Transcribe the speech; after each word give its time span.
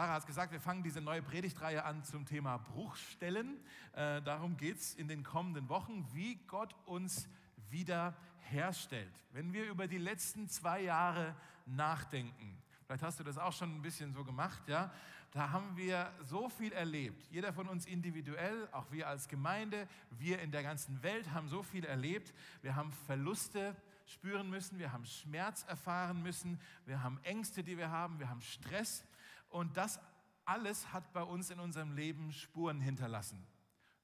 Sarah 0.00 0.14
hat 0.14 0.26
gesagt, 0.26 0.50
wir 0.50 0.62
fangen 0.62 0.82
diese 0.82 1.02
neue 1.02 1.20
Predigtreihe 1.20 1.84
an 1.84 2.02
zum 2.04 2.24
Thema 2.24 2.56
Bruchstellen. 2.56 3.60
Äh, 3.92 4.22
darum 4.22 4.56
geht 4.56 4.78
es 4.78 4.94
in 4.94 5.08
den 5.08 5.22
kommenden 5.22 5.68
Wochen, 5.68 6.08
wie 6.14 6.36
Gott 6.46 6.74
uns 6.86 7.28
wieder 7.68 8.16
herstellt. 8.48 9.12
Wenn 9.32 9.52
wir 9.52 9.66
über 9.66 9.86
die 9.86 9.98
letzten 9.98 10.48
zwei 10.48 10.80
Jahre 10.80 11.36
nachdenken, 11.66 12.56
vielleicht 12.86 13.02
hast 13.02 13.20
du 13.20 13.24
das 13.24 13.36
auch 13.36 13.52
schon 13.52 13.76
ein 13.76 13.82
bisschen 13.82 14.14
so 14.14 14.24
gemacht, 14.24 14.62
ja, 14.68 14.90
da 15.32 15.50
haben 15.50 15.76
wir 15.76 16.10
so 16.22 16.48
viel 16.48 16.72
erlebt. 16.72 17.22
Jeder 17.30 17.52
von 17.52 17.68
uns 17.68 17.84
individuell, 17.84 18.68
auch 18.72 18.90
wir 18.90 19.06
als 19.06 19.28
Gemeinde, 19.28 19.86
wir 20.12 20.40
in 20.40 20.50
der 20.50 20.62
ganzen 20.62 21.02
Welt 21.02 21.30
haben 21.34 21.46
so 21.46 21.62
viel 21.62 21.84
erlebt. 21.84 22.32
Wir 22.62 22.74
haben 22.74 22.90
Verluste 23.04 23.76
spüren 24.06 24.48
müssen, 24.48 24.78
wir 24.78 24.94
haben 24.94 25.04
Schmerz 25.04 25.62
erfahren 25.64 26.22
müssen, 26.22 26.58
wir 26.86 27.02
haben 27.02 27.20
Ängste, 27.22 27.62
die 27.62 27.76
wir 27.76 27.90
haben, 27.90 28.18
wir 28.18 28.30
haben 28.30 28.40
Stress. 28.40 29.04
Und 29.50 29.76
das 29.76 30.00
alles 30.44 30.92
hat 30.92 31.12
bei 31.12 31.22
uns 31.22 31.50
in 31.50 31.60
unserem 31.60 31.94
Leben 31.94 32.32
Spuren 32.32 32.80
hinterlassen. 32.80 33.46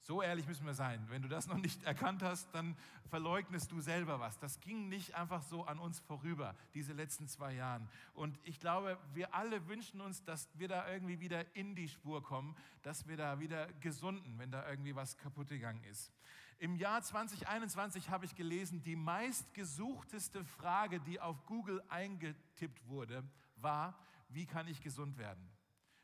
So 0.06 0.22
ehrlich 0.22 0.46
müssen 0.46 0.64
wir 0.64 0.74
sein. 0.74 1.04
Wenn 1.08 1.22
du 1.22 1.28
das 1.28 1.48
noch 1.48 1.56
nicht 1.56 1.82
erkannt 1.82 2.22
hast, 2.22 2.54
dann 2.54 2.76
verleugnest 3.08 3.72
du 3.72 3.80
selber 3.80 4.20
was. 4.20 4.38
Das 4.38 4.60
ging 4.60 4.88
nicht 4.88 5.14
einfach 5.16 5.42
so 5.42 5.64
an 5.64 5.80
uns 5.80 5.98
vorüber, 5.98 6.54
diese 6.74 6.92
letzten 6.92 7.26
zwei 7.26 7.54
Jahre. 7.54 7.88
Und 8.14 8.38
ich 8.44 8.60
glaube, 8.60 8.98
wir 9.14 9.34
alle 9.34 9.66
wünschen 9.66 10.00
uns, 10.00 10.22
dass 10.22 10.48
wir 10.54 10.68
da 10.68 10.88
irgendwie 10.88 11.18
wieder 11.18 11.56
in 11.56 11.74
die 11.74 11.88
Spur 11.88 12.22
kommen, 12.22 12.54
dass 12.82 13.08
wir 13.08 13.16
da 13.16 13.40
wieder 13.40 13.66
gesunden, 13.80 14.38
wenn 14.38 14.52
da 14.52 14.68
irgendwie 14.68 14.94
was 14.94 15.16
kaputt 15.18 15.48
gegangen 15.48 15.82
ist. 15.90 16.12
Im 16.60 16.76
Jahr 16.76 17.02
2021 17.02 18.08
habe 18.08 18.26
ich 18.26 18.36
gelesen, 18.36 18.84
die 18.84 18.94
meistgesuchteste 18.94 20.44
Frage, 20.44 21.00
die 21.00 21.20
auf 21.20 21.44
Google 21.46 21.82
eingetippt 21.88 22.86
wurde, 22.86 23.24
war, 23.56 23.98
wie 24.28 24.46
kann 24.46 24.68
ich 24.68 24.80
gesund 24.80 25.18
werden? 25.18 25.50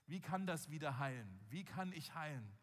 Wie 0.06 0.20
kann 0.20 0.46
das 0.46 0.70
wieder 0.70 0.98
heilen? 0.98 1.40
Wie 1.48 1.64
kann 1.64 1.92
ich 1.92 2.14
heilen? 2.14 2.58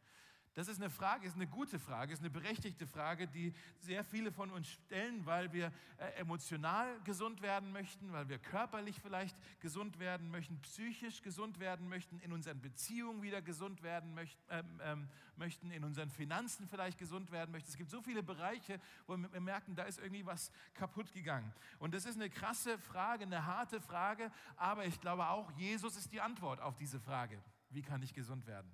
Das 0.59 0.67
ist 0.67 0.81
eine 0.81 0.89
Frage, 0.89 1.25
ist 1.25 1.35
eine 1.35 1.47
gute 1.47 1.79
Frage, 1.79 2.11
ist 2.11 2.19
eine 2.19 2.29
berechtigte 2.29 2.85
Frage, 2.85 3.29
die 3.29 3.53
sehr 3.79 4.03
viele 4.03 4.29
von 4.29 4.51
uns 4.51 4.67
stellen, 4.67 5.25
weil 5.25 5.53
wir 5.53 5.71
äh, 5.97 6.19
emotional 6.19 6.99
gesund 7.05 7.41
werden 7.41 7.71
möchten, 7.71 8.11
weil 8.11 8.27
wir 8.27 8.39
körperlich 8.39 8.99
vielleicht 8.99 9.37
gesund 9.61 9.99
werden 9.99 10.29
möchten, 10.29 10.59
psychisch 10.63 11.21
gesund 11.21 11.61
werden 11.61 11.87
möchten, 11.87 12.19
in 12.19 12.33
unseren 12.33 12.59
Beziehungen 12.59 13.21
wieder 13.21 13.41
gesund 13.41 13.83
werden 13.83 14.13
möchten, 14.13 14.41
ähm, 14.49 14.81
ähm, 14.83 15.09
möchten 15.37 15.71
in 15.71 15.85
unseren 15.85 16.09
Finanzen 16.09 16.67
vielleicht 16.67 16.97
gesund 16.97 17.31
werden 17.31 17.51
möchten. 17.51 17.69
Es 17.69 17.77
gibt 17.77 17.89
so 17.89 18.01
viele 18.01 18.21
Bereiche, 18.21 18.81
wo 19.07 19.15
wir 19.15 19.39
merken, 19.39 19.77
da 19.77 19.83
ist 19.83 19.99
irgendwie 19.99 20.25
was 20.25 20.51
kaputt 20.73 21.13
gegangen. 21.13 21.53
Und 21.77 21.93
das 21.93 22.03
ist 22.03 22.17
eine 22.17 22.29
krasse 22.29 22.77
Frage, 22.79 23.23
eine 23.23 23.45
harte 23.45 23.79
Frage, 23.79 24.29
aber 24.57 24.85
ich 24.85 24.99
glaube 24.99 25.29
auch, 25.29 25.49
Jesus 25.51 25.95
ist 25.95 26.11
die 26.11 26.19
Antwort 26.19 26.59
auf 26.59 26.75
diese 26.75 26.99
Frage. 26.99 27.41
Wie 27.69 27.81
kann 27.81 28.03
ich 28.03 28.13
gesund 28.13 28.45
werden? 28.45 28.69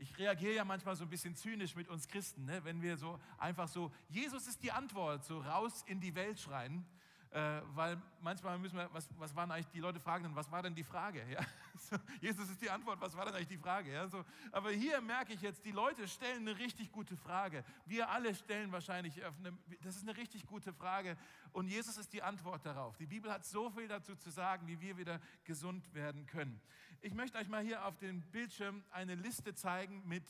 Ich 0.00 0.16
reagiere 0.16 0.54
ja 0.54 0.64
manchmal 0.64 0.96
so 0.96 1.04
ein 1.04 1.10
bisschen 1.10 1.36
zynisch 1.36 1.76
mit 1.76 1.90
uns 1.90 2.08
Christen, 2.08 2.46
ne? 2.46 2.64
wenn 2.64 2.80
wir 2.80 2.96
so 2.96 3.20
einfach 3.36 3.68
so, 3.68 3.92
Jesus 4.08 4.46
ist 4.46 4.62
die 4.62 4.72
Antwort, 4.72 5.26
so 5.26 5.40
raus 5.40 5.84
in 5.86 6.00
die 6.00 6.14
Welt 6.14 6.40
schreien. 6.40 6.86
Äh, 7.32 7.60
weil 7.76 7.96
manchmal 8.20 8.58
müssen 8.58 8.76
wir, 8.76 8.92
was, 8.92 9.08
was 9.16 9.36
waren 9.36 9.52
eigentlich, 9.52 9.68
die 9.68 9.78
Leute 9.78 10.00
fragen 10.00 10.34
was 10.34 10.50
war 10.50 10.62
denn 10.62 10.74
die 10.74 10.82
Frage? 10.82 11.24
Ja? 11.30 11.40
So, 11.78 11.96
Jesus 12.20 12.50
ist 12.50 12.60
die 12.60 12.68
Antwort, 12.68 13.00
was 13.00 13.16
war 13.16 13.24
denn 13.24 13.34
eigentlich 13.34 13.48
die 13.48 13.56
Frage? 13.56 13.92
Ja? 13.92 14.06
So, 14.08 14.24
aber 14.52 14.70
hier 14.70 15.00
merke 15.00 15.32
ich 15.32 15.40
jetzt, 15.40 15.64
die 15.64 15.70
Leute 15.70 16.06
stellen 16.08 16.46
eine 16.46 16.58
richtig 16.58 16.90
gute 16.90 17.16
Frage. 17.16 17.64
Wir 17.86 18.10
alle 18.10 18.34
stellen 18.34 18.70
wahrscheinlich, 18.72 19.24
eine, 19.24 19.56
das 19.82 19.96
ist 19.96 20.02
eine 20.02 20.16
richtig 20.16 20.44
gute 20.46 20.72
Frage 20.72 21.16
und 21.52 21.68
Jesus 21.68 21.96
ist 21.96 22.12
die 22.12 22.22
Antwort 22.22 22.66
darauf. 22.66 22.96
Die 22.96 23.06
Bibel 23.06 23.32
hat 23.32 23.46
so 23.46 23.70
viel 23.70 23.86
dazu 23.86 24.16
zu 24.16 24.30
sagen, 24.30 24.66
wie 24.66 24.80
wir 24.80 24.98
wieder 24.98 25.20
gesund 25.44 25.94
werden 25.94 26.26
können. 26.26 26.60
Ich 27.00 27.14
möchte 27.14 27.38
euch 27.38 27.48
mal 27.48 27.62
hier 27.62 27.86
auf 27.86 27.96
dem 27.96 28.22
Bildschirm 28.32 28.82
eine 28.90 29.14
Liste 29.14 29.54
zeigen 29.54 30.02
mit 30.06 30.24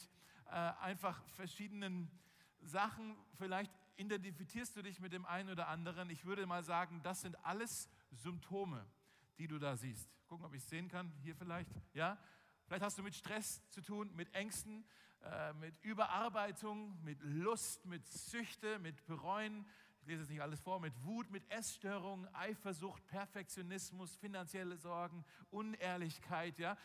äh, 0.47 0.53
einfach 0.83 1.21
verschiedenen 1.31 2.11
Sachen. 2.63 3.17
Vielleicht 3.39 3.73
identifizierst 4.01 4.75
du 4.77 4.83
dich 4.83 4.99
mit 4.99 5.13
dem 5.13 5.27
einen 5.27 5.51
oder 5.51 5.69
anderen. 5.69 6.09
Ich 6.11 6.25
würde 6.25 6.47
mal 6.47 6.65
sagen, 6.65 7.03
das 7.03 7.21
sind 7.21 7.37
alles 7.45 7.89
Symptome, 8.11 8.87
die 9.39 9.47
du 9.47 9.59
da 9.59 9.77
siehst. 9.77 10.09
Gucken, 10.27 10.47
ob 10.47 10.55
ich 10.55 10.63
es 10.63 10.71
sehen 10.71 10.89
kann. 10.89 11.13
Hier 11.23 11.37
vielleicht. 11.37 11.71
Ja? 11.93 12.19
Vielleicht 12.67 12.83
hast 12.83 12.99
du 12.99 13.03
mit 13.03 13.15
Stress 13.15 13.63
zu 13.69 13.83
tun, 13.83 14.11
mit 14.15 14.35
Ängsten, 14.35 14.85
äh, 15.23 15.53
mit 15.53 15.75
Überarbeitung, 15.83 16.99
mit 17.05 17.21
Lust, 17.21 17.85
mit 17.85 18.07
Süchte, 18.07 18.79
mit 18.79 19.05
Bereuen. 19.07 19.67
Ich 20.01 20.07
lese 20.07 20.23
es 20.23 20.31
nicht 20.31 20.41
alles 20.41 20.61
vor, 20.61 20.81
mit 20.81 20.95
Wut, 21.05 21.31
mit 21.31 21.49
Essstörungen, 21.51 22.27
Eifersucht, 22.35 23.07
Perfektionismus, 23.07 24.17
finanzielle 24.17 24.79
Sorgen, 24.79 25.25
Unehrlichkeit. 25.51 26.59
Ja? 26.59 26.79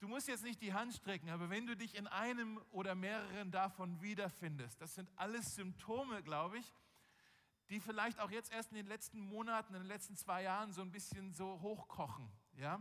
Du 0.00 0.06
musst 0.06 0.28
jetzt 0.28 0.44
nicht 0.44 0.62
die 0.62 0.72
Hand 0.72 0.94
strecken, 0.94 1.28
aber 1.28 1.50
wenn 1.50 1.66
du 1.66 1.76
dich 1.76 1.96
in 1.96 2.06
einem 2.06 2.58
oder 2.70 2.94
mehreren 2.94 3.50
davon 3.50 4.00
wiederfindest, 4.00 4.80
das 4.80 4.94
sind 4.94 5.10
alles 5.16 5.56
Symptome, 5.56 6.22
glaube 6.22 6.58
ich, 6.58 6.72
die 7.68 7.80
vielleicht 7.80 8.20
auch 8.20 8.30
jetzt 8.30 8.52
erst 8.52 8.70
in 8.70 8.76
den 8.76 8.86
letzten 8.86 9.18
Monaten, 9.18 9.74
in 9.74 9.80
den 9.80 9.88
letzten 9.88 10.16
zwei 10.16 10.44
Jahren 10.44 10.72
so 10.72 10.82
ein 10.82 10.92
bisschen 10.92 11.32
so 11.32 11.60
hochkochen. 11.62 12.30
Ja? 12.54 12.80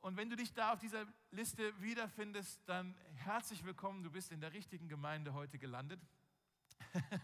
Und 0.00 0.16
wenn 0.16 0.30
du 0.30 0.36
dich 0.36 0.54
da 0.54 0.72
auf 0.72 0.78
dieser 0.78 1.06
Liste 1.30 1.78
wiederfindest, 1.82 2.60
dann 2.64 2.96
herzlich 3.16 3.62
willkommen, 3.62 4.02
du 4.02 4.10
bist 4.10 4.32
in 4.32 4.40
der 4.40 4.54
richtigen 4.54 4.88
Gemeinde 4.88 5.34
heute 5.34 5.58
gelandet. 5.58 6.00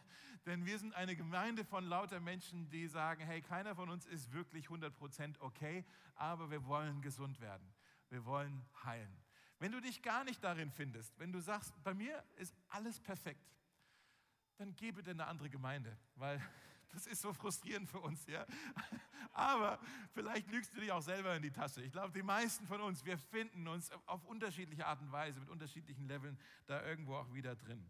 Denn 0.47 0.67
wir 0.67 0.79
sind 0.79 0.95
eine 0.95 1.17
Gemeinde 1.17 1.65
von 1.65 1.85
lauter 1.85 2.21
Menschen, 2.21 2.69
die 2.69 2.87
sagen, 2.87 3.25
hey, 3.25 3.41
keiner 3.41 3.75
von 3.75 3.89
uns 3.89 4.05
ist 4.05 4.31
wirklich 4.33 4.67
100% 4.67 5.41
okay, 5.41 5.87
aber 6.15 6.51
wir 6.51 6.67
wollen 6.67 7.01
gesund 7.01 7.41
werden 7.41 7.67
wir 8.11 8.25
wollen 8.25 8.65
heilen. 8.85 9.17
Wenn 9.59 9.73
du 9.73 9.81
dich 9.81 10.03
gar 10.03 10.25
nicht 10.25 10.43
darin 10.43 10.71
findest, 10.71 11.19
wenn 11.19 11.33
du 11.33 11.41
sagst, 11.41 11.73
bei 11.83 11.95
mir 11.95 12.25
ist 12.37 12.55
alles 12.69 13.01
perfekt, 13.01 13.45
dann 14.57 14.75
geh 14.77 14.93
bitte 14.93 15.11
in 15.11 15.21
eine 15.21 15.29
andere 15.29 15.51
Gemeinde, 15.51 15.97
weil 16.15 16.41
das 16.93 17.07
ist 17.07 17.23
so 17.23 17.33
frustrierend 17.33 17.89
für 17.89 18.01
uns, 18.01 18.27
ja. 18.27 18.47
Aber 19.33 19.79
vielleicht 20.13 20.51
lügst 20.51 20.75
du 20.75 20.81
dich 20.81 20.91
auch 20.91 21.03
selber 21.03 21.37
in 21.37 21.43
die 21.43 21.51
Tasche. 21.51 21.83
Ich 21.83 21.93
glaube, 21.93 22.13
die 22.13 22.23
meisten 22.23 22.67
von 22.67 22.81
uns, 22.81 23.05
wir 23.05 23.19
finden 23.19 23.69
uns 23.69 23.91
auf 24.07 24.25
unterschiedliche 24.25 24.87
Art 24.87 25.01
und 25.01 25.13
Weise, 25.13 25.39
mit 25.39 25.49
unterschiedlichen 25.49 26.09
Leveln 26.09 26.39
da 26.67 26.85
irgendwo 26.85 27.17
auch 27.17 27.33
wieder 27.33 27.55
drin. 27.55 27.89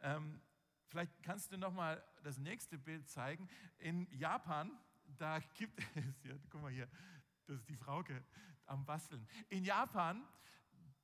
Ähm, 0.00 0.40
vielleicht 0.86 1.22
kannst 1.22 1.52
du 1.52 1.58
noch 1.58 1.72
mal 1.72 2.02
das 2.22 2.38
nächste 2.38 2.78
Bild 2.78 3.08
zeigen. 3.08 3.48
In 3.78 4.06
Japan, 4.12 4.70
da 5.04 5.40
gibt 5.54 5.78
es, 5.96 6.22
ja, 6.24 6.34
guck 6.48 6.62
mal 6.62 6.72
hier, 6.72 6.88
das 7.46 7.56
ist 7.56 7.68
die 7.68 7.76
Frauke 7.76 8.22
am 8.68 8.84
Basteln. 8.84 9.26
In 9.48 9.64
Japan, 9.64 10.26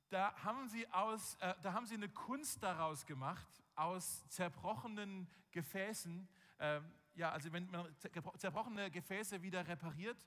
da 0.09 0.33
haben 0.43 0.67
sie, 0.67 0.87
aus, 0.91 1.35
äh, 1.35 1.53
da 1.61 1.73
haben 1.73 1.85
sie 1.85 1.95
eine 1.95 2.09
Kunst 2.09 2.63
daraus 2.63 3.05
gemacht, 3.05 3.47
aus 3.75 4.27
zerbrochenen 4.29 5.27
Gefäßen. 5.51 6.27
Äh, 6.59 6.81
ja, 7.15 7.31
also 7.31 7.51
wenn 7.51 7.69
man 7.71 7.87
zerbrochene 8.37 8.91
Gefäße 8.91 9.41
wieder 9.41 9.67
repariert, 9.67 10.17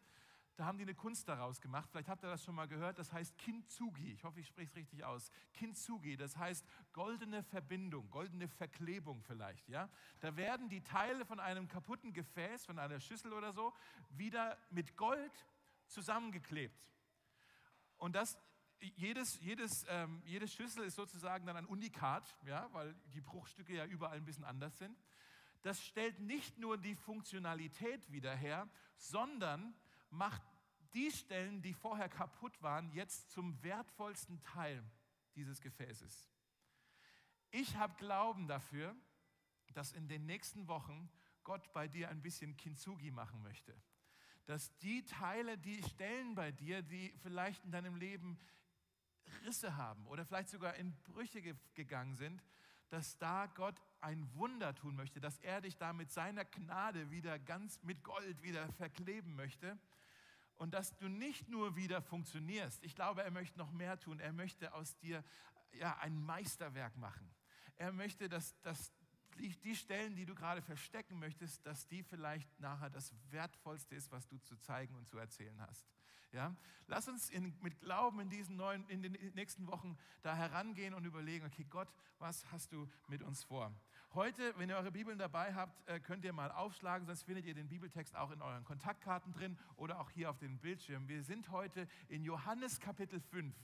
da 0.58 0.64
haben 0.64 0.76
die 0.76 0.82
eine 0.82 0.94
Kunst 0.96 1.28
daraus 1.28 1.60
gemacht. 1.60 1.88
Vielleicht 1.92 2.08
habt 2.08 2.24
ihr 2.24 2.30
das 2.30 2.42
schon 2.42 2.56
mal 2.56 2.66
gehört. 2.66 2.98
Das 2.98 3.12
heißt 3.12 3.38
Kintsugi. 3.38 4.10
Ich 4.10 4.24
hoffe, 4.24 4.40
ich 4.40 4.48
spreche 4.48 4.68
es 4.68 4.74
richtig 4.74 5.04
aus. 5.04 5.30
Kintsugi, 5.52 6.16
das 6.16 6.36
heißt 6.36 6.66
goldene 6.92 7.44
Verbindung, 7.44 8.10
goldene 8.10 8.48
Verklebung 8.48 9.22
vielleicht. 9.22 9.68
Ja? 9.68 9.88
Da 10.18 10.36
werden 10.36 10.68
die 10.68 10.82
Teile 10.82 11.24
von 11.24 11.38
einem 11.38 11.68
kaputten 11.68 12.12
Gefäß, 12.12 12.66
von 12.66 12.80
einer 12.80 12.98
Schüssel 12.98 13.32
oder 13.32 13.52
so, 13.52 13.72
wieder 14.10 14.58
mit 14.70 14.96
Gold 14.96 15.46
zusammengeklebt. 15.86 16.84
Und 17.98 18.14
das, 18.14 18.38
jedes, 18.80 19.40
jedes, 19.40 19.84
ähm, 19.88 20.22
jede 20.24 20.48
Schüssel 20.48 20.84
ist 20.84 20.94
sozusagen 20.94 21.46
dann 21.46 21.56
ein 21.56 21.66
Unikat, 21.66 22.36
ja, 22.46 22.68
weil 22.72 22.94
die 23.12 23.20
Bruchstücke 23.20 23.74
ja 23.74 23.84
überall 23.84 24.16
ein 24.16 24.24
bisschen 24.24 24.44
anders 24.44 24.78
sind. 24.78 24.96
Das 25.62 25.84
stellt 25.84 26.20
nicht 26.20 26.58
nur 26.58 26.78
die 26.78 26.94
Funktionalität 26.94 28.10
wieder 28.10 28.34
her, 28.34 28.68
sondern 28.96 29.74
macht 30.10 30.42
die 30.94 31.10
Stellen, 31.10 31.60
die 31.60 31.74
vorher 31.74 32.08
kaputt 32.08 32.62
waren, 32.62 32.90
jetzt 32.92 33.30
zum 33.30 33.62
wertvollsten 33.62 34.40
Teil 34.42 34.82
dieses 35.34 35.60
Gefäßes. 35.60 36.28
Ich 37.50 37.76
habe 37.76 37.94
Glauben 37.96 38.46
dafür, 38.46 38.94
dass 39.74 39.92
in 39.92 40.08
den 40.08 40.24
nächsten 40.26 40.68
Wochen 40.68 41.10
Gott 41.42 41.72
bei 41.72 41.88
dir 41.88 42.08
ein 42.08 42.22
bisschen 42.22 42.56
Kintsugi 42.56 43.10
machen 43.10 43.42
möchte 43.42 43.74
dass 44.48 44.74
die 44.78 45.04
Teile, 45.04 45.58
die 45.58 45.82
Stellen 45.82 46.34
bei 46.34 46.50
dir, 46.50 46.80
die 46.80 47.12
vielleicht 47.22 47.62
in 47.64 47.70
deinem 47.70 47.96
Leben 47.96 48.38
Risse 49.44 49.76
haben 49.76 50.06
oder 50.06 50.24
vielleicht 50.24 50.48
sogar 50.48 50.74
in 50.76 50.96
Brüche 51.02 51.42
gegangen 51.74 52.16
sind, 52.16 52.42
dass 52.88 53.18
da 53.18 53.44
Gott 53.44 53.78
ein 54.00 54.26
Wunder 54.36 54.74
tun 54.74 54.96
möchte, 54.96 55.20
dass 55.20 55.38
er 55.40 55.60
dich 55.60 55.76
da 55.76 55.92
mit 55.92 56.10
seiner 56.10 56.46
Gnade 56.46 57.10
wieder 57.10 57.38
ganz 57.38 57.82
mit 57.82 58.02
Gold 58.02 58.42
wieder 58.42 58.72
verkleben 58.72 59.36
möchte 59.36 59.78
und 60.56 60.72
dass 60.72 60.96
du 60.96 61.08
nicht 61.08 61.50
nur 61.50 61.76
wieder 61.76 62.00
funktionierst. 62.00 62.82
Ich 62.84 62.94
glaube, 62.94 63.22
er 63.22 63.30
möchte 63.30 63.58
noch 63.58 63.70
mehr 63.70 64.00
tun. 64.00 64.18
Er 64.18 64.32
möchte 64.32 64.72
aus 64.72 64.96
dir 64.96 65.22
ja, 65.72 65.98
ein 65.98 66.18
Meisterwerk 66.24 66.96
machen. 66.96 67.30
Er 67.76 67.92
möchte, 67.92 68.30
dass, 68.30 68.58
dass 68.62 68.94
die, 69.38 69.50
die 69.60 69.76
Stellen, 69.76 70.14
die 70.16 70.26
du 70.26 70.34
gerade 70.34 70.62
verstecken 70.62 71.18
möchtest, 71.18 71.64
dass 71.66 71.86
die 71.86 72.02
vielleicht 72.02 72.60
nachher 72.60 72.90
das 72.90 73.12
Wertvollste 73.30 73.94
ist, 73.94 74.10
was 74.12 74.26
du 74.26 74.38
zu 74.38 74.56
zeigen 74.56 74.94
und 74.96 75.08
zu 75.08 75.18
erzählen 75.18 75.60
hast. 75.60 75.86
Ja? 76.32 76.54
Lass 76.86 77.08
uns 77.08 77.30
in, 77.30 77.54
mit 77.60 77.80
Glauben 77.80 78.20
in 78.20 78.30
diesen 78.30 78.56
neuen, 78.56 78.86
in 78.88 79.02
den 79.02 79.12
nächsten 79.34 79.66
Wochen 79.66 79.96
da 80.22 80.34
herangehen 80.34 80.94
und 80.94 81.04
überlegen, 81.04 81.46
okay, 81.46 81.64
Gott, 81.68 81.88
was 82.18 82.50
hast 82.52 82.72
du 82.72 82.88
mit 83.08 83.22
uns 83.22 83.44
vor? 83.44 83.72
Heute, 84.14 84.54
wenn 84.56 84.70
ihr 84.70 84.76
eure 84.76 84.90
Bibeln 84.90 85.18
dabei 85.18 85.54
habt, 85.54 85.86
äh, 85.86 86.00
könnt 86.00 86.24
ihr 86.24 86.32
mal 86.32 86.50
aufschlagen, 86.50 87.06
sonst 87.06 87.24
findet 87.24 87.44
ihr 87.44 87.54
den 87.54 87.68
Bibeltext 87.68 88.16
auch 88.16 88.30
in 88.30 88.40
euren 88.40 88.64
Kontaktkarten 88.64 89.32
drin 89.32 89.58
oder 89.76 90.00
auch 90.00 90.10
hier 90.10 90.30
auf 90.30 90.38
dem 90.38 90.58
Bildschirm. 90.58 91.08
Wir 91.08 91.22
sind 91.22 91.50
heute 91.50 91.86
in 92.08 92.24
Johannes 92.24 92.80
Kapitel 92.80 93.20
5. 93.20 93.54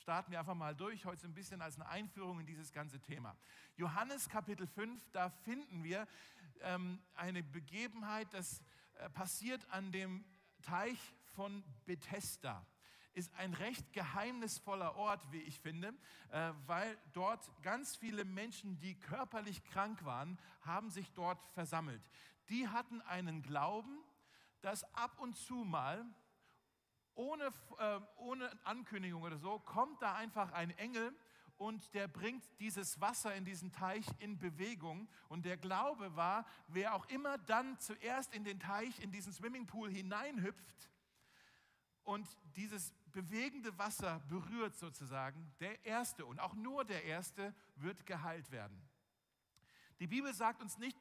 Starten 0.00 0.32
wir 0.32 0.38
einfach 0.38 0.54
mal 0.54 0.74
durch, 0.74 1.04
heute 1.04 1.26
ein 1.26 1.34
bisschen 1.34 1.60
als 1.60 1.74
eine 1.74 1.86
Einführung 1.86 2.40
in 2.40 2.46
dieses 2.46 2.72
ganze 2.72 3.00
Thema. 3.00 3.36
Johannes 3.76 4.30
Kapitel 4.30 4.66
5, 4.66 4.98
da 5.12 5.28
finden 5.28 5.84
wir 5.84 6.08
ähm, 6.62 7.02
eine 7.14 7.42
Begebenheit, 7.42 8.32
das 8.32 8.62
äh, 8.94 9.10
passiert 9.10 9.68
an 9.70 9.92
dem 9.92 10.24
Teich 10.62 10.98
von 11.34 11.62
Bethesda 11.84 12.66
ist 13.12 13.34
ein 13.34 13.54
recht 13.54 13.92
geheimnisvoller 13.92 14.94
Ort, 14.94 15.20
wie 15.32 15.42
ich 15.42 15.58
finde, 15.58 15.92
äh, 16.30 16.52
weil 16.66 16.96
dort 17.12 17.50
ganz 17.60 17.96
viele 17.96 18.24
Menschen, 18.24 18.78
die 18.78 18.94
körperlich 18.94 19.64
krank 19.64 20.04
waren, 20.04 20.38
haben 20.62 20.90
sich 20.90 21.10
dort 21.12 21.42
versammelt. 21.50 22.08
Die 22.48 22.68
hatten 22.68 23.02
einen 23.02 23.42
Glauben, 23.42 23.98
dass 24.62 24.84
ab 24.94 25.18
und 25.18 25.36
zu 25.36 25.56
mal, 25.56 26.06
ohne, 27.14 27.52
äh, 27.78 28.00
ohne 28.16 28.50
Ankündigung 28.64 29.22
oder 29.22 29.38
so, 29.38 29.58
kommt 29.60 30.00
da 30.02 30.14
einfach 30.14 30.52
ein 30.52 30.70
Engel 30.78 31.14
und 31.60 31.92
der 31.92 32.08
bringt 32.08 32.42
dieses 32.58 33.02
Wasser 33.02 33.34
in 33.34 33.44
diesen 33.44 33.70
Teich 33.70 34.06
in 34.18 34.38
Bewegung. 34.38 35.08
Und 35.28 35.44
der 35.44 35.58
Glaube 35.58 36.16
war, 36.16 36.46
wer 36.68 36.94
auch 36.94 37.04
immer 37.06 37.36
dann 37.36 37.78
zuerst 37.78 38.34
in 38.34 38.44
den 38.44 38.58
Teich, 38.58 38.98
in 39.00 39.12
diesen 39.12 39.30
Swimmingpool 39.32 39.90
hineinhüpft 39.90 40.88
und 42.04 42.26
dieses 42.56 42.94
bewegende 43.12 43.76
Wasser 43.76 44.20
berührt 44.28 44.74
sozusagen, 44.76 45.52
der 45.60 45.84
Erste 45.84 46.24
und 46.24 46.40
auch 46.40 46.54
nur 46.54 46.84
der 46.84 47.04
Erste 47.04 47.54
wird 47.76 48.06
geheilt 48.06 48.50
werden. 48.50 48.80
Die 49.98 50.06
Bibel 50.06 50.32
sagt 50.32 50.62
uns 50.62 50.78
nicht, 50.78 50.96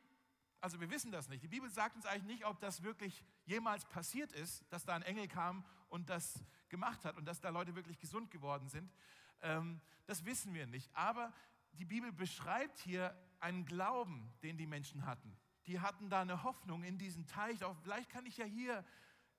also 0.60 0.82
wir 0.82 0.90
wissen 0.90 1.12
das 1.12 1.30
nicht, 1.30 1.42
die 1.42 1.48
Bibel 1.48 1.70
sagt 1.70 1.96
uns 1.96 2.06
eigentlich 2.06 2.40
nicht, 2.40 2.46
ob 2.46 2.60
das 2.60 2.84
wirklich 2.84 3.24
jemals 3.46 3.86
passiert 3.86 4.34
ist, 4.34 4.66
dass 4.72 4.84
da 4.84 4.94
ein 4.96 5.04
Engel 5.04 5.30
kam 5.30 5.64
und 5.90 6.10
das 6.10 6.44
gemacht 6.70 7.04
hat 7.06 7.18
und 7.18 7.26
dass 7.26 7.42
da 7.42 7.50
Leute 7.50 7.76
wirklich 7.76 8.00
gesund 8.00 8.32
geworden 8.32 8.70
sind. 8.70 8.92
Ähm, 9.42 9.82
das 10.06 10.26
wissen 10.26 10.54
wir 10.54 10.68
nicht. 10.68 10.90
Aber 10.96 11.34
die 11.74 11.86
Bibel 11.86 12.12
beschreibt 12.12 12.80
hier 12.80 13.16
einen 13.40 13.66
Glauben, 13.66 14.32
den 14.44 14.58
die 14.58 14.68
Menschen 14.68 15.06
hatten. 15.06 15.38
Die 15.68 15.80
hatten 15.80 16.10
da 16.10 16.22
eine 16.22 16.44
Hoffnung 16.44 16.84
in 16.84 16.98
diesen 16.98 17.28
Teich. 17.28 17.64
Auch 17.64 17.76
vielleicht 17.84 18.10
kann 18.10 18.26
ich 18.26 18.38
ja 18.38 18.46
hier 18.46 18.84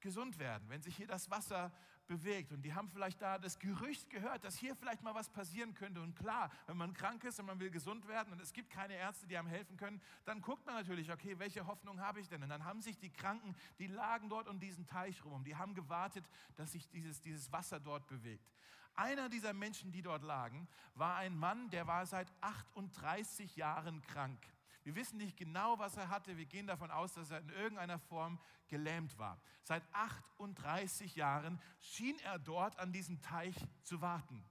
gesund 0.00 0.38
werden, 0.38 0.68
wenn 0.68 0.82
sich 0.82 0.96
hier 0.96 1.06
das 1.06 1.30
Wasser 1.30 1.72
bewegt. 2.10 2.50
Und 2.50 2.62
die 2.62 2.74
haben 2.74 2.90
vielleicht 2.90 3.22
da 3.22 3.38
das 3.38 3.60
Gerücht 3.60 4.10
gehört, 4.10 4.42
dass 4.42 4.56
hier 4.56 4.74
vielleicht 4.74 5.00
mal 5.02 5.14
was 5.14 5.30
passieren 5.30 5.74
könnte. 5.74 6.02
Und 6.02 6.16
klar, 6.16 6.50
wenn 6.66 6.76
man 6.76 6.92
krank 6.92 7.22
ist 7.22 7.38
und 7.38 7.46
man 7.46 7.60
will 7.60 7.70
gesund 7.70 8.08
werden 8.08 8.32
und 8.32 8.40
es 8.42 8.52
gibt 8.52 8.68
keine 8.68 8.94
Ärzte, 8.94 9.28
die 9.28 9.38
einem 9.38 9.46
helfen 9.46 9.76
können, 9.76 10.02
dann 10.24 10.42
guckt 10.42 10.66
man 10.66 10.74
natürlich, 10.74 11.12
okay, 11.12 11.38
welche 11.38 11.68
Hoffnung 11.68 12.00
habe 12.00 12.18
ich 12.18 12.28
denn? 12.28 12.42
Und 12.42 12.48
dann 12.48 12.64
haben 12.64 12.82
sich 12.82 12.98
die 12.98 13.10
Kranken, 13.10 13.54
die 13.78 13.86
lagen 13.86 14.28
dort 14.28 14.48
um 14.48 14.58
diesen 14.58 14.86
Teich 14.86 15.24
rum, 15.24 15.44
die 15.44 15.54
haben 15.54 15.72
gewartet, 15.74 16.28
dass 16.56 16.72
sich 16.72 16.88
dieses, 16.88 17.20
dieses 17.20 17.52
Wasser 17.52 17.78
dort 17.78 18.08
bewegt. 18.08 18.50
Einer 18.96 19.28
dieser 19.28 19.52
Menschen, 19.52 19.92
die 19.92 20.02
dort 20.02 20.24
lagen, 20.24 20.66
war 20.96 21.14
ein 21.14 21.36
Mann, 21.36 21.70
der 21.70 21.86
war 21.86 22.04
seit 22.06 22.32
38 22.40 23.54
Jahren 23.54 24.02
krank. 24.02 24.44
Wir 24.82 24.94
wissen 24.94 25.18
nicht 25.18 25.36
genau, 25.36 25.78
was 25.78 25.96
er 25.96 26.08
hatte. 26.08 26.36
Wir 26.36 26.46
gehen 26.46 26.66
davon 26.66 26.90
aus, 26.90 27.14
dass 27.14 27.30
er 27.30 27.40
in 27.40 27.50
irgendeiner 27.50 27.98
Form 27.98 28.38
gelähmt 28.68 29.18
war. 29.18 29.40
Seit 29.62 29.82
38 29.92 31.16
Jahren 31.16 31.60
schien 31.80 32.18
er 32.20 32.38
dort 32.38 32.78
an 32.78 32.92
diesem 32.92 33.20
Teich 33.20 33.54
zu 33.82 34.00
warten. 34.00 34.44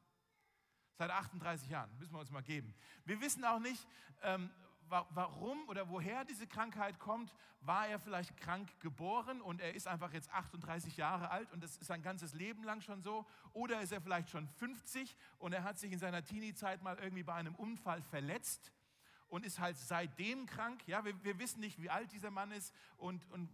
Seit 0.96 1.10
38 1.10 1.70
Jahren, 1.70 1.98
müssen 1.98 2.14
wir 2.14 2.20
uns 2.20 2.30
mal 2.30 2.44
geben. 2.44 2.76
Wir 3.06 3.22
wissen 3.22 3.44
auch 3.46 3.60
nicht, 3.60 3.88
ähm, 4.22 4.52
warum 4.90 5.68
oder 5.70 5.90
woher 5.90 6.26
diese 6.26 6.48
Krankheit 6.48 7.00
kommt. 7.00 7.34
War 7.62 7.88
er 7.88 8.00
vielleicht 8.00 8.38
krank 8.38 8.70
geboren 8.80 9.42
und 9.42 9.62
er 9.62 9.76
ist 9.76 9.88
einfach 9.88 10.14
jetzt 10.14 10.30
38 10.32 10.98
Jahre 10.98 11.30
alt 11.30 11.52
und 11.52 11.64
das 11.64 11.78
ist 11.78 11.88
sein 11.88 12.02
ganzes 12.02 12.34
Leben 12.34 12.64
lang 12.64 12.82
schon 12.82 13.02
so? 13.02 13.26
Oder 13.54 13.82
ist 13.82 13.92
er 13.92 14.02
vielleicht 14.02 14.30
schon 14.30 14.48
50 14.48 15.16
und 15.38 15.54
er 15.54 15.64
hat 15.64 15.78
sich 15.78 15.92
in 15.92 16.00
seiner 16.00 16.24
Teenie-Zeit 16.24 16.82
mal 16.82 16.98
irgendwie 17.00 17.24
bei 17.24 17.34
einem 17.34 17.56
Unfall 17.56 18.02
verletzt? 18.02 18.72
Und 19.30 19.46
ist 19.46 19.60
halt 19.60 19.78
seitdem 19.78 20.46
krank. 20.46 20.82
Ja, 20.88 21.06
wir, 21.06 21.24
wir 21.24 21.40
wissen 21.40 21.60
nicht, 21.62 21.82
wie 21.82 21.90
alt 21.90 22.12
dieser 22.12 22.32
Mann 22.32 22.52
ist 22.52 22.74
und, 22.98 23.30
und 23.32 23.50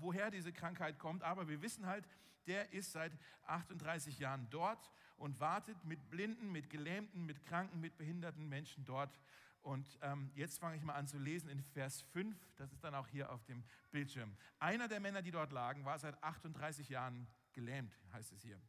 woher 0.00 0.30
diese 0.30 0.52
Krankheit 0.52 0.98
kommt, 0.98 1.22
aber 1.22 1.48
wir 1.48 1.62
wissen 1.62 1.86
halt, 1.86 2.06
der 2.46 2.72
ist 2.72 2.92
seit 2.92 3.12
38 3.46 4.18
Jahren 4.18 4.46
dort 4.50 4.90
und 5.16 5.40
wartet 5.40 5.84
mit 5.84 6.10
Blinden, 6.10 6.52
mit 6.52 6.70
Gelähmten, 6.70 7.26
mit 7.26 7.44
Kranken, 7.44 7.80
mit 7.80 7.96
behinderten 7.96 8.48
Menschen 8.48 8.84
dort. 8.84 9.18
Und 9.62 9.98
ähm, 10.02 10.30
jetzt 10.36 10.60
fange 10.60 10.76
ich 10.76 10.82
mal 10.82 10.94
an 10.94 11.08
zu 11.08 11.18
lesen 11.18 11.48
in 11.48 11.60
Vers 11.60 12.02
5, 12.12 12.36
das 12.56 12.72
ist 12.72 12.84
dann 12.84 12.94
auch 12.94 13.08
hier 13.08 13.32
auf 13.32 13.44
dem 13.46 13.64
Bildschirm. 13.90 14.36
Einer 14.60 14.86
der 14.86 15.00
Männer, 15.00 15.22
die 15.22 15.32
dort 15.32 15.50
lagen, 15.50 15.84
war 15.84 15.98
seit 15.98 16.22
38 16.22 16.88
Jahren 16.88 17.26
gelähmt, 17.52 17.98
heißt 18.12 18.32
es 18.32 18.42
hier. 18.42 18.60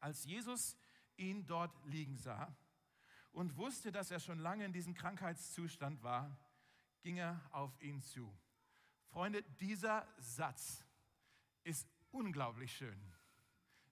Als 0.00 0.24
Jesus 0.24 0.76
ihn 1.18 1.44
dort 1.46 1.72
liegen 1.84 2.16
sah, 2.16 2.56
und 3.34 3.56
wusste, 3.56 3.92
dass 3.92 4.10
er 4.10 4.20
schon 4.20 4.38
lange 4.38 4.64
in 4.64 4.72
diesem 4.72 4.94
Krankheitszustand 4.94 6.02
war, 6.02 6.36
ging 7.02 7.18
er 7.18 7.40
auf 7.50 7.78
ihn 7.82 8.00
zu. 8.00 8.32
Freunde, 9.08 9.42
dieser 9.60 10.06
Satz 10.18 10.84
ist 11.64 11.88
unglaublich 12.10 12.74
schön. 12.74 12.98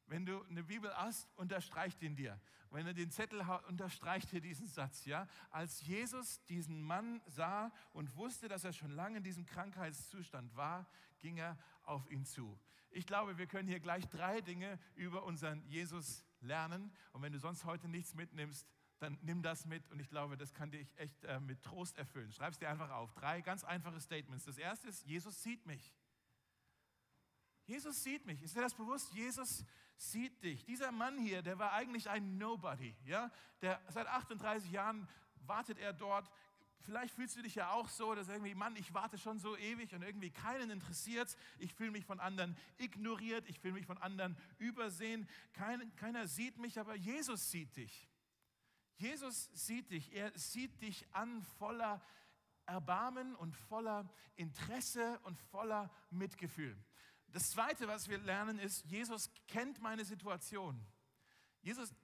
Wenn 0.07 0.25
du 0.25 0.43
eine 0.45 0.63
Bibel 0.63 0.93
hast, 0.97 1.29
unterstreicht 1.37 2.03
ihn 2.03 2.17
dir. 2.17 2.41
Wenn 2.71 2.87
du 2.87 2.95
den 2.95 3.11
Zettel 3.11 3.47
hast, 3.47 3.67
unterstreicht 3.67 4.33
dir 4.33 4.41
diesen 4.41 4.67
Satz. 4.67 5.05
Ja? 5.05 5.29
Als 5.51 5.83
Jesus 5.83 6.43
diesen 6.45 6.81
Mann 6.81 7.21
sah 7.27 7.73
und 7.93 8.17
wusste, 8.17 8.49
dass 8.49 8.65
er 8.65 8.73
schon 8.73 8.91
lange 8.91 9.19
in 9.19 9.25
diesem 9.25 9.45
Krankheitszustand 9.45 10.55
war, 10.57 10.89
ging 11.21 11.37
er 11.37 11.59
auf 11.83 12.11
ihn 12.11 12.25
zu. 12.25 12.59
Ich 12.91 13.07
glaube, 13.07 13.39
wir 13.39 13.47
können 13.47 13.69
hier 13.69 13.81
gleich 13.81 14.09
drei 14.09 14.41
Dinge 14.41 14.79
über 14.95 15.25
unseren 15.25 15.65
Jesus 15.67 16.25
lernen. 16.41 16.93
Und 17.13 17.23
wenn 17.23 17.33
du 17.33 17.39
sonst 17.39 17.65
heute 17.65 17.89
nichts 17.89 18.15
mitnimmst, 18.15 18.67
dann 19.03 19.19
nimm 19.23 19.43
das 19.43 19.67
mit 19.67 19.91
und 19.91 19.99
ich 20.01 20.09
glaube, 20.09 20.37
das 20.37 20.55
kann 20.55 20.71
dich 20.71 20.87
echt 20.97 21.25
äh, 21.25 21.41
mit 21.41 21.63
Trost 21.63 21.99
erfüllen. 21.99 22.31
Schreib 22.31 22.53
es 22.53 22.59
dir 22.59 22.69
einfach 22.69 22.91
auf. 22.91 23.13
Drei 23.15 23.41
ganz 23.41 23.65
einfache 23.65 24.01
Statements. 24.01 24.45
Das 24.45 24.59
erste 24.59 24.89
ist, 24.89 25.05
Jesus 25.05 25.43
sieht 25.43 25.67
mich. 25.67 25.93
Jesus 27.67 28.03
sieht 28.03 28.25
mich. 28.27 28.41
Ist 28.43 28.55
dir 28.57 28.61
das 28.61 28.75
bewusst? 28.75 29.13
Jesus 29.13 29.65
sieht 29.97 30.43
dich. 30.43 30.65
Dieser 30.65 30.93
Mann 30.93 31.19
hier, 31.19 31.43
der 31.43 31.59
war 31.59 31.73
eigentlich 31.73 32.09
ein 32.09 32.39
Nobody. 32.39 32.95
Ja? 33.05 33.33
Der, 33.61 33.81
seit 33.89 34.07
38 34.07 34.71
Jahren 34.71 35.09
wartet 35.47 35.79
er 35.79 35.93
dort. 35.93 36.31
Vielleicht 36.83 37.15
fühlst 37.15 37.37
du 37.37 37.43
dich 37.43 37.57
ja 37.57 37.71
auch 37.71 37.89
so, 37.89 38.15
dass 38.15 38.29
irgendwie, 38.29 38.55
Mann, 38.55 38.77
ich 38.77 38.95
warte 38.95 39.19
schon 39.19 39.39
so 39.39 39.57
ewig 39.57 39.95
und 39.95 40.03
irgendwie 40.03 40.31
keinen 40.31 40.71
interessiert. 40.71 41.37
Ich 41.59 41.75
fühle 41.75 41.91
mich 41.91 42.05
von 42.05 42.21
anderen 42.21 42.57
ignoriert. 42.79 43.49
Ich 43.49 43.59
fühle 43.59 43.75
mich 43.75 43.87
von 43.87 43.99
anderen 43.99 44.37
übersehen. 44.59 45.29
Kein, 45.55 45.95
keiner 45.97 46.29
sieht 46.29 46.59
mich, 46.59 46.79
aber 46.79 46.95
Jesus 46.95 47.51
sieht 47.51 47.77
dich. 47.77 48.12
Jesus 48.97 49.51
sieht 49.53 49.91
dich, 49.91 50.13
er 50.15 50.37
sieht 50.39 50.81
dich 50.83 51.07
an 51.13 51.43
voller 51.59 52.01
Erbarmen 52.67 53.35
und 53.35 53.57
voller 53.57 54.09
Interesse 54.37 55.19
und 55.25 55.39
voller 55.39 55.91
Mitgefühl. 56.11 56.77
Das 57.29 57.51
Zweite, 57.51 57.89
was 57.89 58.09
wir 58.09 58.19
lernen, 58.19 58.59
ist, 58.59 58.85
Jesus 58.85 59.31
kennt 59.49 59.81
meine 59.81 60.05
Situation. 60.05 60.87
Jesus 61.63 61.95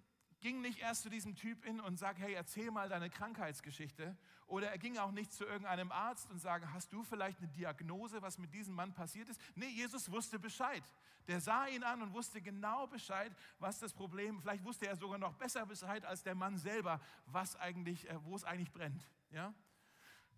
ging 0.40 0.60
nicht 0.60 0.78
erst 0.78 1.02
zu 1.02 1.10
diesem 1.10 1.34
Typ 1.34 1.64
hin 1.64 1.80
und 1.80 1.98
sagt, 1.98 2.18
hey, 2.18 2.32
erzähl 2.32 2.70
mal 2.70 2.88
deine 2.88 3.10
Krankheitsgeschichte. 3.10 4.16
Oder 4.48 4.70
er 4.70 4.78
ging 4.78 4.96
auch 4.96 5.12
nicht 5.12 5.32
zu 5.32 5.44
irgendeinem 5.44 5.92
Arzt 5.92 6.30
und 6.30 6.38
sagte, 6.38 6.72
hast 6.72 6.90
du 6.92 7.04
vielleicht 7.04 7.38
eine 7.38 7.48
Diagnose, 7.48 8.22
was 8.22 8.38
mit 8.38 8.52
diesem 8.54 8.74
Mann 8.74 8.94
passiert 8.94 9.28
ist? 9.28 9.40
Nee, 9.54 9.68
Jesus 9.68 10.10
wusste 10.10 10.38
Bescheid. 10.38 10.82
Der 11.26 11.40
sah 11.40 11.66
ihn 11.66 11.84
an 11.84 12.00
und 12.00 12.14
wusste 12.14 12.40
genau 12.40 12.86
Bescheid, 12.86 13.30
was 13.58 13.78
das 13.78 13.92
Problem, 13.92 14.40
vielleicht 14.40 14.64
wusste 14.64 14.86
er 14.86 14.96
sogar 14.96 15.18
noch 15.18 15.34
besser 15.34 15.66
Bescheid 15.66 16.02
als 16.06 16.22
der 16.22 16.34
Mann 16.34 16.56
selber, 16.56 16.98
was 17.26 17.56
eigentlich, 17.56 18.08
äh, 18.08 18.24
wo 18.24 18.34
es 18.34 18.44
eigentlich 18.44 18.72
brennt. 18.72 19.02
Ja? 19.30 19.52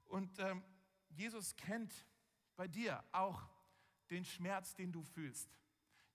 Und 0.07 0.37
ähm, 0.40 0.64
Jesus 1.11 1.55
kennt 1.55 1.95
bei 2.57 2.67
dir 2.67 3.05
auch 3.12 3.40
den 4.11 4.25
Schmerz, 4.25 4.75
den 4.75 4.90
du 4.90 5.05
fühlst. 5.05 5.49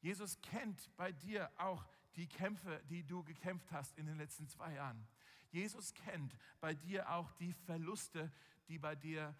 Jesus 0.01 0.39
kennt 0.41 0.93
bei 0.97 1.13
dir 1.13 1.49
auch 1.57 1.85
die 2.17 2.27
Kämpfe, 2.27 2.83
die 2.89 3.03
du 3.03 3.23
gekämpft 3.23 3.71
hast 3.71 3.97
in 3.97 4.05
den 4.05 4.17
letzten 4.17 4.49
zwei 4.49 4.73
Jahren. 4.73 5.07
Jesus 5.55 5.93
kennt 5.93 6.35
bei 6.59 6.73
dir 6.73 7.09
auch 7.09 7.31
die 7.31 7.53
Verluste, 7.53 8.29
die 8.67 8.77
bei 8.77 8.93
dir, 8.93 9.33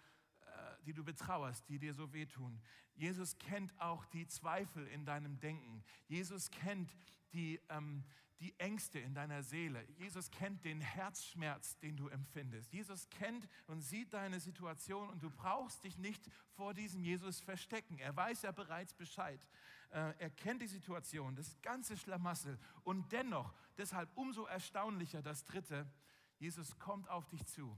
äh, 0.46 0.84
die 0.86 0.94
du 0.94 1.04
betrauerst, 1.04 1.68
die 1.68 1.78
dir 1.78 1.92
so 1.92 2.10
wehtun. 2.14 2.58
Jesus 2.94 3.36
kennt 3.36 3.78
auch 3.78 4.06
die 4.06 4.26
Zweifel 4.26 4.86
in 4.86 5.04
deinem 5.04 5.38
Denken. 5.40 5.84
Jesus 6.08 6.50
kennt 6.50 6.96
die, 7.34 7.60
ähm, 7.68 8.02
die 8.40 8.58
Ängste 8.58 8.98
in 8.98 9.12
deiner 9.12 9.42
Seele. 9.42 9.86
Jesus 9.98 10.30
kennt 10.30 10.64
den 10.64 10.80
Herzschmerz, 10.80 11.76
den 11.80 11.98
du 11.98 12.08
empfindest. 12.08 12.72
Jesus 12.72 13.10
kennt 13.10 13.46
und 13.66 13.82
sieht 13.82 14.14
deine 14.14 14.40
Situation 14.40 15.10
und 15.10 15.22
du 15.22 15.28
brauchst 15.28 15.84
dich 15.84 15.98
nicht 15.98 16.30
vor 16.54 16.72
diesem 16.72 17.04
Jesus 17.04 17.42
verstecken. 17.42 17.98
Er 17.98 18.16
weiß 18.16 18.40
ja 18.40 18.52
bereits 18.52 18.94
Bescheid. 18.94 19.46
Äh, 19.90 20.14
er 20.18 20.30
kennt 20.30 20.62
die 20.62 20.66
Situation, 20.66 21.36
das 21.36 21.60
ganze 21.60 21.98
Schlamassel. 21.98 22.58
Und 22.84 23.12
dennoch, 23.12 23.52
deshalb 23.76 24.10
umso 24.16 24.44
erstaunlicher 24.44 25.22
das 25.22 25.44
Dritte, 25.44 25.90
Jesus 26.38 26.78
kommt 26.78 27.08
auf 27.08 27.28
dich 27.28 27.46
zu. 27.46 27.76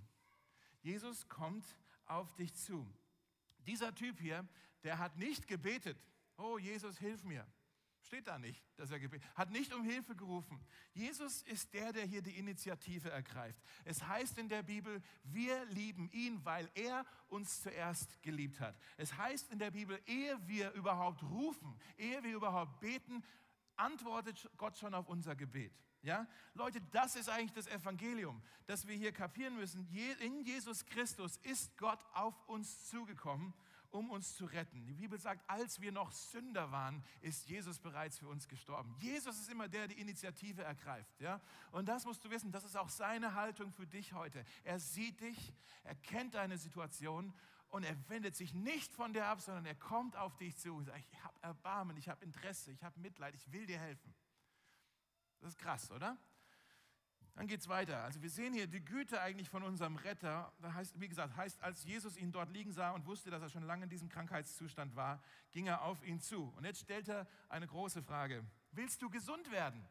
Jesus 0.81 1.29
kommt 1.29 1.65
auf 2.07 2.35
dich 2.35 2.55
zu. 2.55 2.87
Dieser 3.67 3.95
Typ 3.95 4.19
hier, 4.21 4.47
der 4.83 4.99
hat 4.99 5.17
nicht 5.17 5.47
gebetet, 5.47 5.99
oh 6.37 6.59
Jesus, 6.59 6.99
hilf 6.99 7.25
mir. 7.25 7.47
Steht 8.03 8.27
da 8.27 8.39
nicht, 8.39 8.65
dass 8.77 8.91
er 8.91 9.01
gebetet 9.01 9.29
hat, 9.35 9.51
nicht 9.51 9.75
um 9.75 9.83
Hilfe 9.85 10.17
gerufen. 10.17 10.65
Jesus 10.95 11.43
ist 11.43 11.75
der, 11.75 11.93
der 11.93 12.07
hier 12.07 12.23
die 12.23 12.39
Initiative 12.39 13.11
ergreift. 13.11 13.61
Es 13.85 14.07
heißt 14.07 14.39
in 14.39 14.49
der 14.49 14.63
Bibel, 14.63 15.03
wir 15.25 15.65
lieben 15.67 16.09
ihn, 16.13 16.43
weil 16.45 16.71
er 16.75 17.05
uns 17.29 17.61
zuerst 17.61 18.23
geliebt 18.23 18.61
hat. 18.61 18.79
Es 18.97 19.15
heißt 19.15 19.51
in 19.51 19.59
der 19.59 19.73
Bibel, 19.73 20.01
ehe 20.07 20.39
wir 20.47 20.73
überhaupt 20.73 21.23
rufen, 21.25 21.79
ehe 21.99 22.23
wir 22.23 22.35
überhaupt 22.35 22.81
beten, 22.81 23.23
antwortet 23.77 24.49
Gott 24.57 24.79
schon 24.79 24.95
auf 24.95 25.09
unser 25.09 25.37
Gebet. 25.37 25.75
Ja? 26.09 26.27
Leute, 26.55 26.81
das 26.91 27.17
ist 27.17 27.29
eigentlich 27.29 27.53
das 27.53 27.67
Evangelium, 27.67 28.43
das 28.67 28.87
wir 28.87 28.97
hier 28.97 29.13
kapieren 29.13 29.57
müssen. 29.57 29.87
In 30.21 30.41
Jesus 30.41 30.87
Christus 30.87 31.37
ist 31.43 31.77
Gott 31.77 32.01
auf 32.15 32.35
uns 32.49 32.89
zugekommen 32.89 33.53
um 33.91 34.11
uns 34.11 34.37
zu 34.37 34.45
retten. 34.45 34.87
Die 34.87 34.93
Bibel 34.93 35.19
sagt, 35.19 35.49
als 35.49 35.81
wir 35.81 35.93
noch 35.93 36.13
Sünder 36.13 36.71
waren, 36.71 37.03
ist 37.23 37.49
Jesus 37.49 37.79
bereits 37.79 38.19
für 38.19 38.29
uns 38.29 38.47
gestorben. 38.47 38.95
Jesus 38.99 39.39
ist 39.39 39.51
immer 39.51 39.67
der, 39.67 39.87
der 39.87 39.97
die 39.97 40.01
Initiative 40.03 40.63
ergreift. 40.63 41.19
Ja? 41.21 41.41
Und 41.73 41.89
das 41.89 42.05
musst 42.05 42.23
du 42.23 42.29
wissen, 42.31 42.53
das 42.53 42.65
ist 42.65 42.77
auch 42.77 42.91
seine 42.91 43.35
Haltung 43.35 43.73
für 43.73 43.87
dich 43.87 44.13
heute. 44.13 44.45
Er 44.63 44.79
sieht 44.79 45.23
dich, 45.23 45.55
er 45.85 45.95
kennt 45.95 46.35
deine 46.35 46.59
Situation 46.59 47.33
und 47.71 47.85
er 47.85 47.97
wendet 48.11 48.37
sich 48.37 48.53
nicht 48.53 48.93
von 48.93 49.15
dir 49.15 49.27
ab, 49.27 49.41
sondern 49.41 49.65
er 49.65 49.75
kommt 49.75 50.17
auf 50.17 50.37
dich 50.37 50.57
zu 50.59 50.75
und 50.75 50.85
sagt, 50.85 50.99
ich 50.99 51.25
habe 51.25 51.41
Erbarmen, 51.41 51.97
ich 51.97 52.09
habe 52.09 52.23
Interesse, 52.25 52.71
ich 52.73 52.83
habe 52.85 53.01
Mitleid, 53.01 53.35
ich 53.35 53.53
will 53.53 53.67
dir 53.67 53.79
helfen. 53.79 54.15
Das 55.41 55.51
ist 55.51 55.59
krass, 55.59 55.91
oder? 55.91 56.17
Dann 57.39 57.47
geht 57.47 57.61
es 57.61 57.69
weiter. 57.69 58.03
Also 58.03 58.21
wir 58.21 58.31
sehen 58.31 58.53
hier 58.53 58.67
die 58.67 58.85
Güte 58.85 59.21
eigentlich 59.21 59.49
von 59.49 59.63
unserem 59.63 59.95
Retter. 59.95 60.53
Da 60.61 60.75
heißt, 60.75 61.01
wie 61.01 61.09
gesagt, 61.09 61.37
heißt, 61.37 61.63
als 61.63 61.85
Jesus 61.85 62.17
ihn 62.17 62.33
dort 62.33 62.51
liegen 62.51 62.73
sah 62.73 62.91
und 62.91 63.07
wusste, 63.07 63.31
dass 63.31 63.41
er 63.41 63.49
schon 63.49 63.63
lange 63.63 63.85
in 63.85 63.91
diesem 63.91 64.09
Krankheitszustand 64.09 64.97
war, 64.97 65.23
ging 65.53 65.69
er 65.69 65.83
auf 65.83 66.05
ihn 66.05 66.19
zu. 66.19 66.53
Und 66.57 66.65
jetzt 66.65 66.81
stellt 66.81 67.09
er 67.09 67.29
eine 67.49 67.69
große 67.69 68.03
Frage. 68.03 68.45
Willst 68.73 69.01
du 69.03 69.09
gesund 69.09 69.53
werden? 69.53 69.87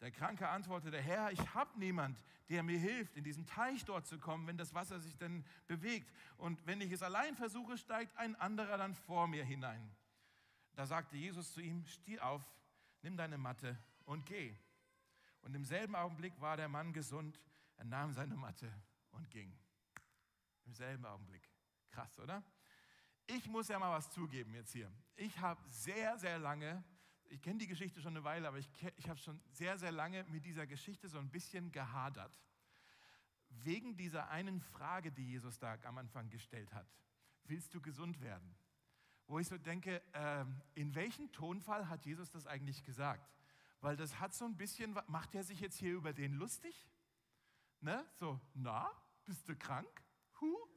Der 0.00 0.10
Kranke 0.10 0.48
antwortete, 0.48 0.98
Herr, 0.98 1.30
ich 1.30 1.54
habe 1.54 1.78
niemand, 1.78 2.18
der 2.48 2.62
mir 2.62 2.78
hilft, 2.78 3.14
in 3.16 3.24
diesen 3.24 3.44
Teich 3.44 3.84
dort 3.84 4.06
zu 4.06 4.18
kommen, 4.18 4.46
wenn 4.46 4.56
das 4.56 4.72
Wasser 4.72 5.00
sich 5.00 5.18
denn 5.18 5.44
bewegt. 5.66 6.10
Und 6.38 6.64
wenn 6.66 6.80
ich 6.80 6.90
es 6.90 7.02
allein 7.02 7.36
versuche, 7.36 7.76
steigt 7.76 8.16
ein 8.16 8.34
anderer 8.36 8.78
dann 8.78 8.94
vor 8.94 9.26
mir 9.26 9.44
hinein. 9.44 9.94
Da 10.74 10.86
sagte 10.86 11.18
Jesus 11.18 11.52
zu 11.52 11.60
ihm, 11.60 11.84
steh 11.86 12.18
auf, 12.20 12.42
nimm 13.02 13.18
deine 13.18 13.36
Matte 13.36 13.76
und 14.08 14.24
geh. 14.24 14.56
Und 15.42 15.54
im 15.54 15.64
selben 15.64 15.94
Augenblick 15.94 16.40
war 16.40 16.56
der 16.56 16.68
Mann 16.68 16.92
gesund. 16.92 17.40
Er 17.76 17.84
nahm 17.84 18.12
seine 18.12 18.36
Matte 18.36 18.72
und 19.10 19.30
ging. 19.30 19.56
Im 20.64 20.74
selben 20.74 21.04
Augenblick. 21.04 21.46
Krass, 21.90 22.18
oder? 22.18 22.42
Ich 23.26 23.46
muss 23.46 23.68
ja 23.68 23.78
mal 23.78 23.90
was 23.90 24.10
zugeben 24.10 24.54
jetzt 24.54 24.72
hier. 24.72 24.90
Ich 25.14 25.38
habe 25.40 25.60
sehr, 25.68 26.16
sehr 26.18 26.38
lange, 26.38 26.82
ich 27.26 27.42
kenne 27.42 27.58
die 27.58 27.66
Geschichte 27.66 28.00
schon 28.00 28.16
eine 28.16 28.24
Weile, 28.24 28.48
aber 28.48 28.58
ich, 28.58 28.70
ich 28.96 29.08
habe 29.10 29.18
schon 29.18 29.40
sehr, 29.52 29.76
sehr 29.76 29.92
lange 29.92 30.24
mit 30.24 30.46
dieser 30.46 30.66
Geschichte 30.66 31.08
so 31.08 31.18
ein 31.18 31.30
bisschen 31.30 31.70
gehadert. 31.70 32.40
Wegen 33.50 33.96
dieser 33.96 34.30
einen 34.30 34.62
Frage, 34.62 35.12
die 35.12 35.26
Jesus 35.26 35.58
da 35.58 35.76
am 35.84 35.98
Anfang 35.98 36.30
gestellt 36.30 36.72
hat. 36.72 36.90
Willst 37.44 37.74
du 37.74 37.82
gesund 37.82 38.22
werden? 38.22 38.56
Wo 39.26 39.38
ich 39.38 39.48
so 39.48 39.58
denke, 39.58 40.02
äh, 40.14 40.46
in 40.74 40.94
welchem 40.94 41.30
Tonfall 41.32 41.90
hat 41.90 42.06
Jesus 42.06 42.30
das 42.30 42.46
eigentlich 42.46 42.82
gesagt? 42.84 43.37
Weil 43.80 43.96
das 43.96 44.18
hat 44.18 44.34
so 44.34 44.44
ein 44.44 44.56
bisschen, 44.56 44.98
macht 45.06 45.34
er 45.34 45.44
sich 45.44 45.60
jetzt 45.60 45.78
hier 45.78 45.92
über 45.92 46.12
den 46.12 46.34
lustig? 46.34 46.88
Ne? 47.80 48.04
So, 48.18 48.40
na, 48.54 48.90
bist 49.24 49.48
du 49.48 49.56
krank? 49.56 50.02
Huh, 50.40 50.68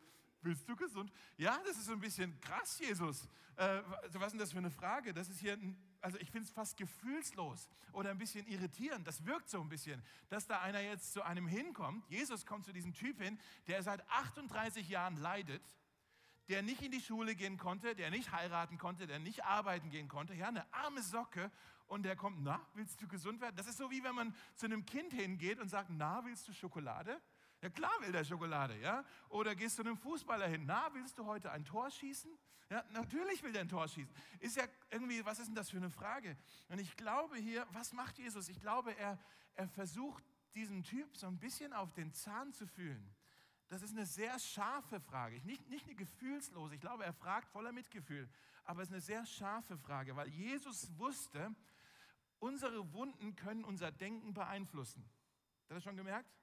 bist 0.42 0.68
du 0.68 0.76
gesund? 0.76 1.12
Ja, 1.38 1.60
das 1.66 1.78
ist 1.78 1.86
so 1.86 1.94
ein 1.94 2.00
bisschen 2.00 2.40
krass, 2.42 2.80
Jesus. 2.80 3.28
Äh, 3.56 3.82
was 4.14 4.28
ist 4.28 4.32
denn 4.32 4.40
das 4.40 4.52
für 4.52 4.60
eine 4.60 4.72
Frage? 4.72 5.14
Das 5.14 5.30
ist 5.30 5.40
hier, 5.40 5.54
ein, 5.54 5.78
also 6.02 6.18
ich 6.20 6.30
finde 6.32 6.48
es 6.48 6.52
fast 6.52 6.78
gefühlslos 6.78 7.70
oder 7.92 8.12
ein 8.12 8.18
bisschen 8.18 8.46
irritierend. 8.48 9.08
Das 9.08 9.26
wirkt 9.26 9.50
so 9.50 9.62
ein 9.62 9.70
bisschen, 9.70 10.04
dass 10.30 10.48
da 10.48 10.62
einer 10.62 10.82
jetzt 10.82 11.14
zu 11.14 11.24
einem 11.24 11.48
hinkommt. 11.48 12.08
Jesus 12.10 12.46
kommt 12.46 12.66
zu 12.66 12.74
diesem 12.74 12.94
Typ 12.94 13.22
hin, 13.22 13.40
der 13.68 13.84
seit 13.84 14.08
38 14.10 14.90
Jahren 14.90 15.18
leidet, 15.18 15.64
der 16.50 16.62
nicht 16.62 16.82
in 16.82 16.92
die 16.92 17.02
Schule 17.02 17.36
gehen 17.36 17.58
konnte, 17.58 17.96
der 17.96 18.10
nicht 18.10 18.32
heiraten 18.32 18.78
konnte, 18.78 19.08
der 19.08 19.20
nicht 19.20 19.44
arbeiten 19.44 19.90
gehen 19.90 20.08
konnte. 20.08 20.34
Ja, 20.34 20.48
eine 20.48 20.72
arme 20.74 21.02
Socke 21.02 21.52
und 21.92 22.04
der 22.04 22.16
kommt, 22.16 22.42
na, 22.42 22.66
willst 22.74 23.02
du 23.02 23.08
gesund 23.08 23.42
werden? 23.42 23.56
Das 23.58 23.68
ist 23.68 23.78
so 23.78 23.92
wie 23.92 24.02
wenn 24.02 24.16
man 24.16 24.34
zu 24.56 24.66
einem 24.66 24.86
Kind 24.86 25.12
hingeht 25.12 25.60
und 25.60 25.68
sagt, 25.68 25.90
na, 25.92 26.24
willst 26.24 26.48
du 26.48 26.54
Schokolade? 26.54 27.22
Ja 27.62 27.70
klar 27.70 27.92
will 28.00 28.14
der 28.14 28.24
Schokolade, 28.24 28.80
ja? 28.80 29.04
Oder 29.28 29.56
gehst 29.56 29.78
du 29.78 29.84
einem 29.84 29.98
Fußballer 29.98 30.48
hin, 30.48 30.64
na, 30.66 30.90
willst 30.94 31.18
du 31.18 31.26
heute 31.26 31.52
ein 31.52 31.66
Tor 31.66 31.92
schießen? 31.92 32.32
Ja, 32.70 32.82
natürlich 32.92 33.44
will 33.44 33.52
der 33.52 33.64
ein 33.64 33.70
Tor 33.70 33.90
schießen. 33.90 34.14
Ist 34.40 34.56
ja 34.56 34.64
irgendwie, 34.90 35.24
was 35.26 35.40
ist 35.40 35.48
denn 35.48 35.56
das 35.56 35.70
für 35.70 35.78
eine 35.78 35.90
Frage? 35.90 36.38
Und 36.70 36.80
ich 36.80 36.96
glaube 36.96 37.36
hier, 37.36 37.68
was 37.74 37.92
macht 37.92 38.18
Jesus? 38.18 38.48
Ich 38.48 38.62
glaube, 38.62 38.98
er, 38.98 39.20
er 39.56 39.68
versucht 39.68 40.24
diesen 40.56 40.84
Typ 40.84 41.18
so 41.18 41.28
ein 41.28 41.40
bisschen 41.40 41.74
auf 41.74 41.92
den 41.92 42.14
Zahn 42.14 42.54
zu 42.54 42.66
fühlen. 42.68 43.14
Das 43.68 43.82
ist 43.82 43.92
eine 43.92 44.06
sehr 44.06 44.40
scharfe 44.40 45.02
Frage, 45.02 45.42
nicht, 45.46 45.70
nicht 45.70 45.86
eine 45.86 45.96
gefühlslose. 45.96 46.76
Ich 46.76 46.82
glaube, 46.82 47.04
er 47.04 47.14
fragt 47.14 47.50
voller 47.50 47.74
Mitgefühl, 47.74 48.30
aber 48.64 48.82
es 48.82 48.88
ist 48.88 48.94
eine 48.94 49.02
sehr 49.02 49.26
scharfe 49.26 49.78
Frage, 49.78 50.16
weil 50.16 50.30
Jesus 50.30 50.90
wusste, 50.98 51.54
Unsere 52.42 52.92
Wunden 52.94 53.36
können 53.36 53.64
unser 53.64 53.92
Denken 53.92 54.34
beeinflussen. 54.34 55.08
Habt 55.60 55.70
ihr 55.70 55.76
das 55.76 55.84
schon 55.84 55.96
gemerkt? 55.96 56.36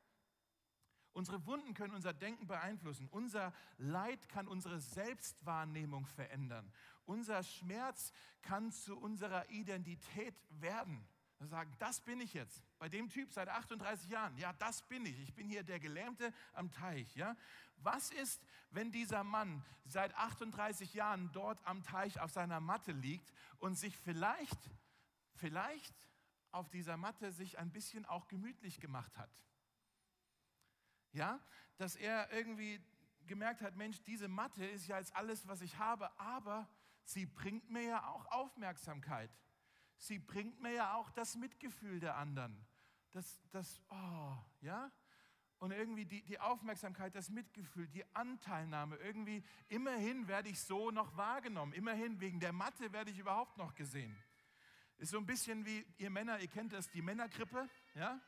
Unsere 1.13 1.45
Wunden 1.45 1.75
können 1.75 1.93
unser 1.93 2.13
Denken 2.13 2.47
beeinflussen. 2.47 3.09
Unser 3.11 3.53
Leid 3.79 4.29
kann 4.29 4.47
unsere 4.47 4.79
Selbstwahrnehmung 4.79 6.07
verändern. 6.07 6.73
Unser 7.05 7.43
Schmerz 7.43 8.13
kann 8.43 8.71
zu 8.71 8.97
unserer 8.97 9.51
Identität 9.51 10.37
werden. 10.51 11.05
Wir 11.39 11.49
sagen, 11.49 11.75
das 11.81 12.01
bin 12.01 12.21
ich 12.21 12.33
jetzt. 12.33 12.63
Bei 12.79 12.89
dem 12.89 13.09
Typ 13.09 13.33
seit 13.33 13.49
38 13.49 14.09
Jahren. 14.09 14.37
Ja, 14.39 14.53
das 14.53 14.83
bin 14.83 15.05
ich. 15.05 15.19
Ich 15.21 15.35
bin 15.35 15.49
hier 15.49 15.65
der 15.65 15.81
Gelähmte 15.81 16.33
am 16.53 16.71
Teich. 16.71 17.13
Ja? 17.17 17.37
Was 17.79 18.13
ist, 18.13 18.41
wenn 18.71 18.93
dieser 18.93 19.25
Mann 19.25 19.65
seit 19.85 20.15
38 20.15 20.95
Jahren 20.95 21.33
dort 21.33 21.61
am 21.67 21.83
Teich 21.83 22.21
auf 22.21 22.31
seiner 22.31 22.61
Matte 22.61 22.93
liegt 22.93 23.33
und 23.59 23.77
sich 23.77 23.97
vielleicht 23.97 24.71
vielleicht 25.39 25.95
auf 26.51 26.69
dieser 26.71 26.97
Matte 26.97 27.33
sich 27.33 27.59
ein 27.59 27.71
bisschen 27.73 28.05
auch 28.07 28.29
gemütlich 28.29 28.81
gemacht 28.81 29.17
hat. 29.17 29.31
Ja, 31.13 31.41
dass 31.77 31.97
er 31.97 32.31
irgendwie 32.33 32.81
gemerkt 33.27 33.63
hat, 33.63 33.77
Mensch, 33.77 34.03
diese 34.03 34.29
Matte 34.29 34.65
ist 34.65 34.87
ja 34.87 34.99
jetzt 34.99 35.15
alles, 35.15 35.47
was 35.47 35.61
ich 35.61 35.79
habe, 35.79 36.11
aber 36.19 36.69
sie 37.05 37.27
bringt 37.27 37.71
mir 37.71 37.83
ja 37.83 38.07
auch 38.09 38.27
Aufmerksamkeit. 38.27 39.31
Sie 39.97 40.19
bringt 40.19 40.61
mir 40.61 40.73
ja 40.73 40.95
auch 40.95 41.11
das 41.11 41.37
Mitgefühl 41.37 42.01
der 42.01 42.17
anderen. 42.17 42.67
Das, 43.11 43.41
das, 43.51 43.81
oh, 43.91 44.37
ja, 44.61 44.93
und 45.59 45.73
irgendwie 45.73 46.05
die, 46.05 46.23
die 46.23 46.39
Aufmerksamkeit, 46.39 47.15
das 47.15 47.31
Mitgefühl, 47.31 47.89
die 47.89 48.05
Anteilnahme, 48.15 48.97
irgendwie, 48.97 49.43
immerhin 49.69 50.29
werde 50.29 50.49
ich 50.49 50.61
so 50.61 50.91
noch 50.91 51.17
wahrgenommen, 51.17 51.73
immerhin 51.73 52.21
wegen 52.21 52.39
der 52.39 52.53
Matte 52.53 52.93
werde 52.93 53.11
ich 53.11 53.19
überhaupt 53.19 53.57
noch 53.57 53.75
gesehen. 53.75 54.17
Ist 54.99 55.11
so 55.11 55.19
ein 55.19 55.27
bisschen 55.27 55.65
wie 55.65 55.87
ihr 55.99 56.11
Männer, 56.11 56.41
ihr 56.41 56.49
kennt 56.49 56.73
das, 56.73 56.91
die 56.91 57.03
Männergrippe, 57.03 57.69
ja? 57.95 58.21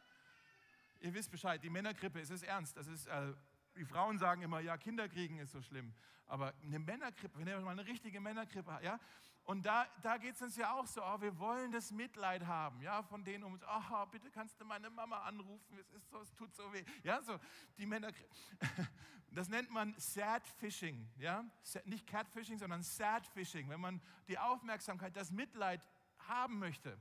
Ihr 1.00 1.12
wisst 1.14 1.30
Bescheid, 1.30 1.62
die 1.62 1.70
Männergrippe, 1.70 2.20
es 2.20 2.30
ist 2.30 2.44
ernst. 2.44 2.76
Das 2.76 2.86
ist, 2.86 3.06
äh, 3.06 3.32
die 3.76 3.84
Frauen 3.84 4.18
sagen 4.18 4.42
immer, 4.42 4.60
ja, 4.60 4.76
Kinder 4.76 5.08
kriegen 5.08 5.38
ist 5.38 5.52
so 5.52 5.60
schlimm. 5.62 5.92
Aber 6.26 6.54
eine 6.62 6.78
Männergrippe, 6.78 7.38
wenn 7.40 7.48
ihr 7.48 7.58
mal 7.60 7.72
eine 7.72 7.86
richtige 7.86 8.20
Männergrippe 8.20 8.72
habt, 8.72 8.84
ja, 8.84 9.00
und 9.44 9.66
da, 9.66 9.88
da 10.02 10.16
geht 10.16 10.36
es 10.36 10.42
uns 10.42 10.56
ja 10.56 10.74
auch 10.74 10.86
so, 10.86 11.02
oh, 11.02 11.20
wir 11.20 11.36
wollen 11.40 11.72
das 11.72 11.90
Mitleid 11.90 12.46
haben, 12.46 12.80
ja, 12.82 13.02
von 13.02 13.24
denen 13.24 13.42
um 13.42 13.54
uns, 13.54 13.64
oh, 13.64 14.06
bitte 14.06 14.30
kannst 14.30 14.60
du 14.60 14.64
meine 14.64 14.90
Mama 14.90 15.22
anrufen, 15.22 15.76
es 15.78 15.90
ist 15.90 16.08
so, 16.08 16.20
es 16.20 16.32
tut 16.34 16.54
so 16.54 16.72
weh, 16.72 16.84
ja, 17.02 17.20
so, 17.22 17.38
die 17.76 17.86
Männergrippe. 17.86 18.34
Das 19.32 19.48
nennt 19.48 19.70
man 19.70 19.94
Sad 19.96 20.44
Fishing, 20.58 21.08
ja, 21.16 21.44
nicht 21.84 22.04
Catfishing, 22.08 22.58
sondern 22.58 22.82
Sad 22.82 23.24
Fishing, 23.28 23.68
wenn 23.68 23.80
man 23.80 24.02
die 24.26 24.36
Aufmerksamkeit, 24.36 25.16
das 25.16 25.30
Mitleid 25.30 25.86
haben 26.28 26.58
möchte. 26.58 26.98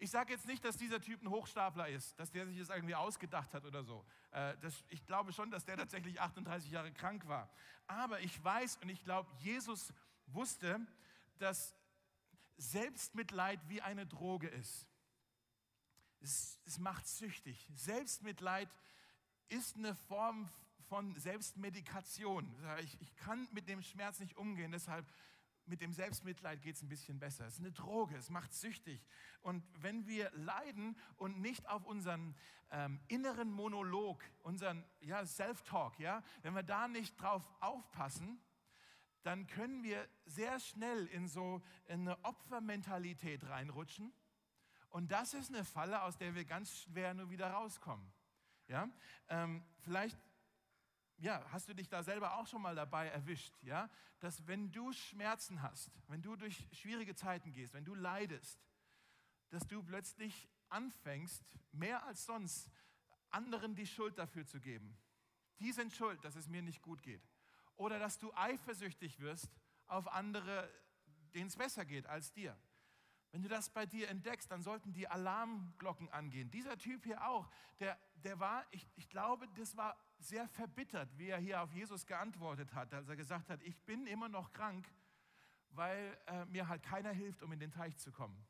Ich 0.00 0.10
sage 0.10 0.32
jetzt 0.32 0.46
nicht, 0.46 0.64
dass 0.64 0.76
dieser 0.76 1.00
Typ 1.00 1.22
ein 1.22 1.30
Hochstapler 1.30 1.88
ist, 1.88 2.18
dass 2.20 2.30
der 2.30 2.46
sich 2.46 2.58
das 2.58 2.68
irgendwie 2.68 2.94
ausgedacht 2.94 3.52
hat 3.52 3.64
oder 3.64 3.82
so. 3.82 4.04
Äh, 4.30 4.56
das, 4.60 4.84
ich 4.88 5.04
glaube 5.04 5.32
schon, 5.32 5.50
dass 5.50 5.64
der 5.64 5.76
tatsächlich 5.76 6.20
38 6.20 6.70
Jahre 6.70 6.92
krank 6.92 7.26
war. 7.26 7.50
Aber 7.88 8.20
ich 8.20 8.42
weiß 8.42 8.76
und 8.76 8.90
ich 8.90 9.02
glaube, 9.02 9.28
Jesus 9.38 9.92
wusste, 10.26 10.80
dass 11.38 11.74
Selbstmitleid 12.58 13.60
wie 13.68 13.82
eine 13.82 14.06
Droge 14.06 14.48
ist. 14.48 14.86
Es, 16.20 16.58
es 16.64 16.78
macht 16.78 17.06
süchtig. 17.06 17.68
Selbstmitleid 17.74 18.68
ist 19.48 19.76
eine 19.76 19.94
Form 19.94 20.48
von 20.88 21.14
Selbstmedikation. 21.16 22.52
Ich, 22.82 23.00
ich 23.00 23.16
kann 23.16 23.48
mit 23.52 23.68
dem 23.68 23.82
Schmerz 23.82 24.20
nicht 24.20 24.36
umgehen, 24.36 24.72
deshalb 24.72 25.06
mit 25.68 25.80
dem 25.80 25.92
Selbstmitleid 25.92 26.62
geht 26.62 26.76
es 26.76 26.82
ein 26.82 26.88
bisschen 26.88 27.18
besser. 27.18 27.46
Es 27.46 27.54
ist 27.54 27.60
eine 27.60 27.72
Droge, 27.72 28.16
es 28.16 28.30
macht 28.30 28.52
süchtig. 28.52 29.06
Und 29.40 29.64
wenn 29.82 30.06
wir 30.06 30.30
leiden 30.32 30.96
und 31.16 31.40
nicht 31.40 31.68
auf 31.68 31.84
unseren 31.84 32.34
ähm, 32.70 33.00
inneren 33.08 33.50
Monolog, 33.50 34.22
unseren 34.42 34.84
ja, 35.00 35.24
Self-Talk, 35.24 35.98
ja, 35.98 36.22
wenn 36.42 36.54
wir 36.54 36.62
da 36.62 36.88
nicht 36.88 37.20
drauf 37.20 37.42
aufpassen, 37.60 38.40
dann 39.22 39.46
können 39.46 39.82
wir 39.82 40.08
sehr 40.26 40.58
schnell 40.60 41.06
in 41.06 41.28
so 41.28 41.62
eine 41.88 42.22
Opfermentalität 42.24 43.48
reinrutschen. 43.48 44.12
Und 44.90 45.12
das 45.12 45.34
ist 45.34 45.50
eine 45.50 45.64
Falle, 45.64 46.02
aus 46.02 46.16
der 46.16 46.34
wir 46.34 46.44
ganz 46.44 46.82
schwer 46.82 47.14
nur 47.14 47.30
wieder 47.30 47.50
rauskommen. 47.50 48.10
Ja? 48.68 48.88
Ähm, 49.28 49.62
vielleicht 49.80 50.18
ja, 51.18 51.44
hast 51.50 51.68
du 51.68 51.74
dich 51.74 51.88
da 51.88 52.02
selber 52.02 52.36
auch 52.36 52.46
schon 52.46 52.62
mal 52.62 52.74
dabei 52.74 53.08
erwischt, 53.08 53.54
ja, 53.62 53.90
dass 54.20 54.46
wenn 54.46 54.70
du 54.70 54.92
Schmerzen 54.92 55.62
hast, 55.62 55.90
wenn 56.08 56.22
du 56.22 56.36
durch 56.36 56.68
schwierige 56.72 57.14
Zeiten 57.14 57.52
gehst, 57.52 57.74
wenn 57.74 57.84
du 57.84 57.94
leidest, 57.94 58.58
dass 59.50 59.66
du 59.66 59.82
plötzlich 59.82 60.48
anfängst, 60.68 61.44
mehr 61.72 62.04
als 62.04 62.24
sonst 62.24 62.70
anderen 63.30 63.74
die 63.74 63.86
Schuld 63.86 64.18
dafür 64.18 64.46
zu 64.46 64.60
geben. 64.60 64.96
Die 65.58 65.72
sind 65.72 65.92
schuld, 65.92 66.24
dass 66.24 66.36
es 66.36 66.48
mir 66.48 66.62
nicht 66.62 66.82
gut 66.82 67.02
geht. 67.02 67.22
Oder 67.76 67.98
dass 67.98 68.18
du 68.18 68.32
eifersüchtig 68.34 69.18
wirst 69.20 69.48
auf 69.86 70.08
andere, 70.08 70.70
denen 71.34 71.48
es 71.48 71.56
besser 71.56 71.84
geht 71.84 72.06
als 72.06 72.32
dir. 72.32 72.56
Wenn 73.30 73.42
du 73.42 73.48
das 73.48 73.70
bei 73.70 73.86
dir 73.86 74.08
entdeckst, 74.08 74.50
dann 74.50 74.62
sollten 74.62 74.92
die 74.92 75.08
Alarmglocken 75.08 76.08
angehen. 76.10 76.50
Dieser 76.50 76.78
Typ 76.78 77.04
hier 77.04 77.26
auch, 77.26 77.50
der, 77.78 77.98
der 78.14 78.40
war, 78.40 78.66
ich, 78.70 78.88
ich 78.96 79.08
glaube, 79.08 79.46
das 79.56 79.76
war 79.76 79.96
sehr 80.18 80.48
verbittert, 80.48 81.16
wie 81.16 81.28
er 81.28 81.38
hier 81.38 81.62
auf 81.62 81.72
Jesus 81.72 82.06
geantwortet 82.06 82.74
hat, 82.74 82.92
als 82.92 83.08
er 83.08 83.16
gesagt 83.16 83.48
hat, 83.50 83.62
ich 83.62 83.80
bin 83.84 84.06
immer 84.06 84.28
noch 84.28 84.52
krank, 84.52 84.86
weil 85.70 86.18
äh, 86.26 86.44
mir 86.46 86.68
halt 86.68 86.82
keiner 86.82 87.12
hilft, 87.12 87.42
um 87.42 87.52
in 87.52 87.60
den 87.60 87.70
Teich 87.70 87.96
zu 87.98 88.10
kommen. 88.10 88.46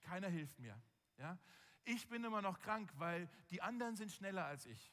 Keiner 0.00 0.28
hilft 0.28 0.58
mir. 0.58 0.80
Ja? 1.16 1.38
Ich 1.84 2.08
bin 2.08 2.24
immer 2.24 2.42
noch 2.42 2.60
krank, 2.60 2.92
weil 2.96 3.28
die 3.50 3.62
anderen 3.62 3.96
sind 3.96 4.12
schneller 4.12 4.44
als 4.44 4.66
ich. 4.66 4.92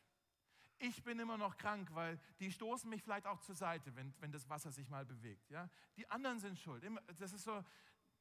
Ich 0.79 1.03
bin 1.03 1.19
immer 1.19 1.37
noch 1.37 1.57
krank, 1.57 1.89
weil 1.93 2.19
die 2.39 2.51
stoßen 2.51 2.89
mich 2.89 3.01
vielleicht 3.01 3.25
auch 3.25 3.39
zur 3.39 3.55
Seite, 3.55 3.95
wenn, 3.95 4.13
wenn 4.19 4.31
das 4.31 4.47
Wasser 4.47 4.71
sich 4.71 4.87
mal 4.89 5.05
bewegt. 5.05 5.49
Ja? 5.49 5.69
Die 5.95 6.09
anderen 6.09 6.39
sind 6.39 6.57
schuld. 6.59 6.83
Das 7.17 7.33
ist 7.33 7.43
so, 7.43 7.63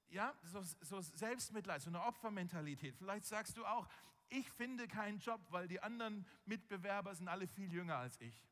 ja, 0.09 0.35
so, 0.43 0.62
so 0.81 1.00
Selbstmitleid, 1.00 1.83
so 1.83 1.90
eine 1.90 2.02
Opfermentalität. 2.02 2.97
Vielleicht 2.97 3.26
sagst 3.26 3.57
du 3.57 3.66
auch, 3.66 3.87
ich 4.28 4.50
finde 4.52 4.88
keinen 4.88 5.18
Job, 5.18 5.40
weil 5.50 5.68
die 5.68 5.80
anderen 5.80 6.26
Mitbewerber 6.45 7.14
sind 7.14 7.28
alle 7.28 7.47
viel 7.47 7.73
jünger 7.73 7.97
als 7.97 8.21
ich. 8.21 8.47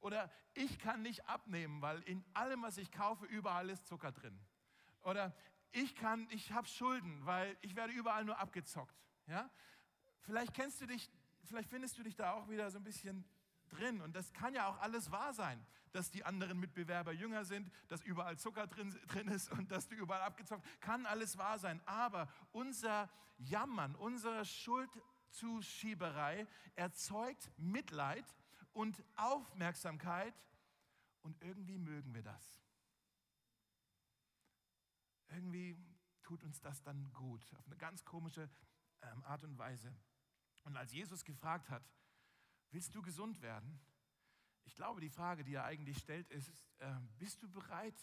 Oder 0.00 0.30
ich 0.54 0.78
kann 0.80 1.02
nicht 1.02 1.28
abnehmen, 1.28 1.80
weil 1.80 2.02
in 2.02 2.24
allem, 2.34 2.62
was 2.62 2.76
ich 2.76 2.90
kaufe, 2.90 3.24
überall 3.26 3.70
ist 3.70 3.86
Zucker 3.86 4.12
drin. 4.12 4.38
Oder 5.02 5.34
ich 5.70 5.94
kann, 5.94 6.28
ich 6.30 6.52
habe 6.52 6.66
Schulden, 6.66 7.24
weil 7.24 7.56
ich 7.60 7.76
werde 7.76 7.92
überall 7.92 8.24
nur 8.24 8.38
abgezockt. 8.38 8.96
Ja? 9.26 9.50
Vielleicht 10.20 10.54
kennst 10.54 10.80
du 10.80 10.86
dich, 10.86 11.10
vielleicht 11.44 11.70
findest 11.70 11.98
du 11.98 12.02
dich 12.02 12.16
da 12.16 12.32
auch 12.32 12.48
wieder 12.48 12.70
so 12.70 12.78
ein 12.78 12.84
bisschen 12.84 13.24
drin. 13.72 14.00
Und 14.00 14.14
das 14.14 14.32
kann 14.32 14.54
ja 14.54 14.68
auch 14.68 14.78
alles 14.80 15.10
wahr 15.10 15.34
sein, 15.34 15.66
dass 15.92 16.10
die 16.10 16.24
anderen 16.24 16.58
Mitbewerber 16.60 17.12
jünger 17.12 17.44
sind, 17.44 17.70
dass 17.88 18.02
überall 18.02 18.38
Zucker 18.38 18.66
drin, 18.66 18.90
drin 19.08 19.28
ist 19.28 19.50
und 19.52 19.70
dass 19.70 19.88
du 19.88 19.94
überall 19.94 20.22
abgezockt. 20.22 20.66
Kann 20.80 21.06
alles 21.06 21.38
wahr 21.38 21.58
sein. 21.58 21.80
Aber 21.86 22.28
unser 22.52 23.10
Jammern, 23.38 23.94
unsere 23.96 24.44
Schuldzuschieberei 24.44 26.46
erzeugt 26.74 27.50
Mitleid 27.56 28.26
und 28.72 29.02
Aufmerksamkeit. 29.16 30.34
Und 31.22 31.40
irgendwie 31.42 31.78
mögen 31.78 32.14
wir 32.14 32.22
das. 32.22 32.60
Irgendwie 35.28 35.76
tut 36.22 36.44
uns 36.44 36.60
das 36.60 36.82
dann 36.82 37.10
gut, 37.12 37.42
auf 37.56 37.66
eine 37.66 37.76
ganz 37.76 38.04
komische 38.04 38.50
ähm, 39.02 39.24
Art 39.24 39.44
und 39.44 39.58
Weise. 39.58 39.94
Und 40.64 40.76
als 40.76 40.92
Jesus 40.92 41.24
gefragt 41.24 41.70
hat, 41.70 41.82
Willst 42.72 42.94
du 42.94 43.02
gesund 43.02 43.40
werden? 43.42 43.80
Ich 44.64 44.74
glaube, 44.74 45.00
die 45.00 45.10
Frage, 45.10 45.44
die 45.44 45.54
er 45.54 45.64
eigentlich 45.64 45.98
stellt, 45.98 46.28
ist, 46.30 46.50
äh, 46.78 46.94
bist 47.18 47.42
du 47.42 47.48
bereit, 47.48 47.94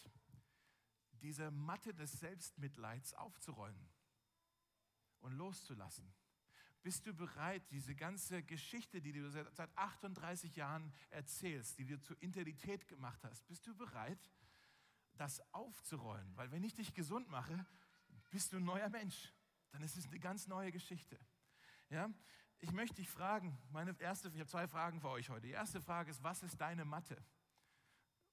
diese 1.21 1.49
Matte 1.51 1.93
des 1.93 2.19
Selbstmitleids 2.19 3.15
aufzurollen 3.15 3.89
und 5.21 5.33
loszulassen? 5.33 6.13
Bist 6.83 7.07
du 7.07 7.13
bereit, 7.13 7.63
diese 7.71 7.95
ganze 7.95 8.43
Geschichte, 8.43 9.01
die 9.01 9.11
du 9.11 9.29
seit 9.29 9.75
38 9.75 10.55
Jahren 10.55 10.93
erzählst, 11.09 11.77
die 11.79 11.85
du 11.85 11.99
zur 11.99 12.21
Identität 12.21 12.87
gemacht 12.87 13.21
hast, 13.23 13.45
bist 13.47 13.65
du 13.65 13.75
bereit, 13.75 14.31
das 15.13 15.41
aufzurollen? 15.53 16.35
Weil 16.37 16.51
wenn 16.51 16.63
ich 16.63 16.75
dich 16.75 16.93
gesund 16.93 17.27
mache, 17.27 17.65
bist 18.29 18.53
du 18.53 18.57
ein 18.57 18.65
neuer 18.65 18.89
Mensch. 18.89 19.33
Dann 19.71 19.81
ist 19.81 19.97
es 19.97 20.05
eine 20.05 20.19
ganz 20.19 20.47
neue 20.47 20.71
Geschichte. 20.71 21.19
Ja? 21.89 22.09
Ich 22.61 22.71
möchte 22.71 22.95
dich 22.95 23.09
fragen, 23.09 23.57
meine 23.71 23.95
erste, 23.99 24.29
ich 24.29 24.39
habe 24.39 24.47
zwei 24.47 24.67
Fragen 24.67 24.99
für 24.99 25.09
euch 25.09 25.29
heute. 25.29 25.47
Die 25.47 25.53
erste 25.53 25.81
Frage 25.81 26.11
ist, 26.11 26.23
was 26.23 26.43
ist 26.43 26.59
deine 26.59 26.85
Mathe? 26.85 27.17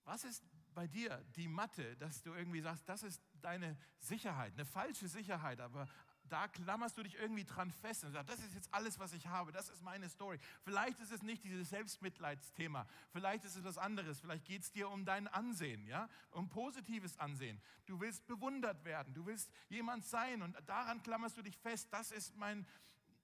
Was 0.05 0.25
ist 0.25 0.45
bei 0.75 0.87
dir 0.87 1.25
die 1.37 1.49
Mathe, 1.49 1.97
dass 1.97 2.23
du 2.23 2.33
irgendwie 2.33 2.61
sagst, 2.61 2.89
das 2.89 3.03
ist 3.03 3.23
deine 3.41 3.77
Sicherheit, 3.99 4.53
eine 4.55 4.65
falsche 4.65 5.09
Sicherheit, 5.09 5.61
aber 5.61 5.89
da 6.29 6.49
klammerst 6.49 6.99
du 6.99 7.03
dich 7.03 7.15
irgendwie 7.15 7.45
dran 7.45 7.71
fest 7.71 8.05
und 8.05 8.12
sagst, 8.12 8.29
das 8.29 8.41
ist 8.41 8.55
jetzt 8.55 8.73
alles, 8.75 8.99
was 8.99 9.12
ich 9.12 9.27
habe, 9.29 9.53
das 9.53 9.69
ist 9.69 9.83
meine 9.83 10.09
Story. 10.09 10.39
Vielleicht 10.65 11.01
ist 11.01 11.12
es 11.12 11.23
nicht 11.23 11.45
dieses 11.45 11.71
Selbstmitleidsthema, 11.71 12.87
vielleicht 13.12 13.45
ist 13.45 13.57
es 13.57 13.65
was 13.65 13.79
anderes, 13.79 14.21
vielleicht 14.21 14.45
geht 14.45 14.62
es 14.62 14.73
dir 14.73 14.91
um 14.91 15.05
dein 15.05 15.29
Ansehen, 15.29 15.87
ja, 15.87 16.09
um 16.31 16.49
positives 16.49 17.17
Ansehen. 17.19 17.61
Du 17.87 18.01
willst 18.01 18.27
bewundert 18.27 18.85
werden, 18.85 19.15
du 19.15 19.25
willst 19.27 19.51
jemand 19.69 20.05
sein 20.05 20.43
und 20.43 20.57
daran 20.67 21.03
klammerst 21.03 21.37
du 21.37 21.43
dich 21.43 21.57
fest, 21.57 21.89
das 21.93 22.11
ist 22.11 22.37
mein, 22.37 22.67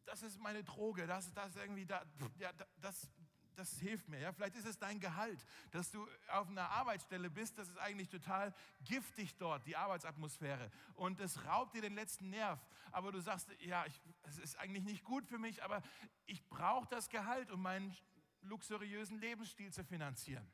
das 0.07 0.23
ist 0.23 0.39
meine 0.39 0.65
Droge, 0.65 1.07
das, 1.07 1.33
das 1.33 1.57
irgendwie, 1.57 1.87
da, 1.87 2.05
ja, 2.39 2.51
das, 2.81 3.09
das 3.55 3.79
hilft 3.79 4.09
mir. 4.09 4.19
Ja? 4.19 4.33
Vielleicht 4.33 4.57
ist 4.57 4.67
es 4.67 4.79
dein 4.79 5.01
Gehalt, 5.01 5.45
dass 5.71 5.91
du 5.91 6.07
auf 6.29 6.49
einer 6.49 6.69
Arbeitsstelle 6.71 7.31
bist, 7.31 7.59
das 7.59 7.69
ist 7.69 7.79
eigentlich 7.79 8.09
total 8.09 8.55
giftig 8.85 9.37
dort, 9.37 9.67
die 9.67 9.77
Arbeitsatmosphäre. 9.77 10.71
Und 10.95 11.21
es 11.21 11.45
raubt 11.45 11.75
dir 11.75 11.83
den 11.83 11.95
letzten 11.95 12.31
Nerv. 12.31 12.61
Aber 12.91 13.13
du 13.13 13.21
sagst, 13.21 13.49
ja, 13.61 13.85
es 14.25 14.39
ist 14.39 14.59
eigentlich 14.59 14.85
nicht 14.85 15.05
gut 15.05 15.27
für 15.27 15.39
mich, 15.39 15.63
aber 15.63 15.83
ich 16.27 16.47
brauche 16.49 16.89
das 16.89 17.09
Gehalt, 17.09 17.51
um 17.51 17.63
meinen 17.63 17.97
luxuriösen 18.43 19.19
Lebensstil 19.19 19.73
zu 19.73 19.85
finanzieren. 19.85 20.47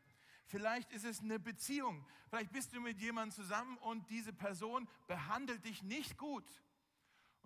Vielleicht 0.47 0.93
ist 0.93 1.05
es 1.05 1.21
eine 1.21 1.39
Beziehung. 1.39 2.07
Vielleicht 2.31 2.53
bist 2.53 2.75
du 2.75 2.81
mit 2.81 2.99
jemandem 2.99 3.35
zusammen 3.37 3.77
und 3.79 4.09
diese 4.09 4.33
Person 4.33 4.89
behandelt 5.07 5.65
dich 5.65 5.83
nicht 5.83 6.17
gut. 6.17 6.45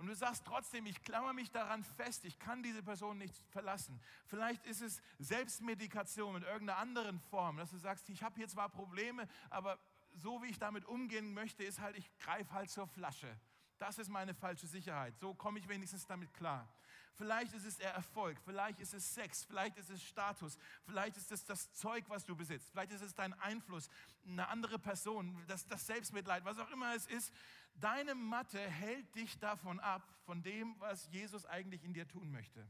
Und 0.03 0.09
du 0.09 0.17
sagst 0.17 0.45
trotzdem, 0.45 0.85
ich 0.87 1.01
klammer 1.05 1.33
mich 1.33 1.53
daran 1.53 1.85
fest, 1.85 2.25
ich 2.25 2.37
kann 2.41 2.61
diese 2.65 2.83
Person 2.83 3.19
nicht 3.19 3.37
verlassen. 3.51 4.01
Vielleicht 4.27 4.67
ist 4.67 4.81
es 4.83 5.01
Selbstmedikation 5.21 6.35
in 6.35 6.43
irgendeiner 6.43 6.79
anderen 6.79 7.21
Form, 7.21 7.57
dass 7.59 7.71
du 7.71 7.79
sagst, 7.79 8.09
ich 8.09 8.21
habe 8.25 8.35
hier 8.35 8.49
zwar 8.49 8.69
Probleme, 8.69 9.29
aber 9.49 9.79
so 10.17 10.43
wie 10.43 10.49
ich 10.49 10.59
damit 10.59 10.87
umgehen 10.87 11.33
möchte, 11.33 11.63
ist 11.63 11.79
halt, 11.79 11.97
ich 11.97 12.11
greife 12.19 12.53
halt 12.53 12.69
zur 12.69 12.89
Flasche. 12.89 13.39
Das 13.79 13.97
ist 13.99 14.09
meine 14.09 14.35
falsche 14.35 14.67
Sicherheit. 14.67 15.17
So 15.21 15.35
komme 15.35 15.61
ich 15.61 15.69
wenigstens 15.69 16.05
damit 16.05 16.35
klar. 16.35 16.69
Vielleicht 17.15 17.53
ist 17.53 17.67
es 17.67 17.77
der 17.77 17.93
Erfolg, 17.93 18.41
vielleicht 18.43 18.81
ist 18.81 18.95
es 18.95 19.15
Sex, 19.15 19.45
vielleicht 19.45 19.77
ist 19.77 19.91
es 19.91 20.03
Status, 20.03 20.57
vielleicht 20.85 21.17
ist 21.19 21.31
es 21.31 21.45
das 21.45 21.73
Zeug, 21.75 22.05
was 22.09 22.25
du 22.25 22.35
besitzt, 22.35 22.71
vielleicht 22.71 22.93
ist 22.93 23.03
es 23.03 23.15
dein 23.15 23.35
Einfluss, 23.35 23.91
eine 24.25 24.49
andere 24.49 24.79
Person, 24.79 25.45
das, 25.47 25.67
das 25.67 25.87
Selbstmitleid, 25.87 26.45
was 26.45 26.59
auch 26.59 26.71
immer 26.71 26.95
es 26.95 27.07
ist. 27.07 27.33
Deine 27.75 28.15
Matte 28.15 28.59
hält 28.59 29.15
dich 29.15 29.39
davon 29.39 29.79
ab, 29.81 30.03
von 30.25 30.43
dem, 30.43 30.75
was 30.81 31.07
Jesus 31.09 31.45
eigentlich 31.45 31.85
in 31.85 31.93
dir 31.93 32.09
tun 32.09 32.31
möchte. 32.31 32.67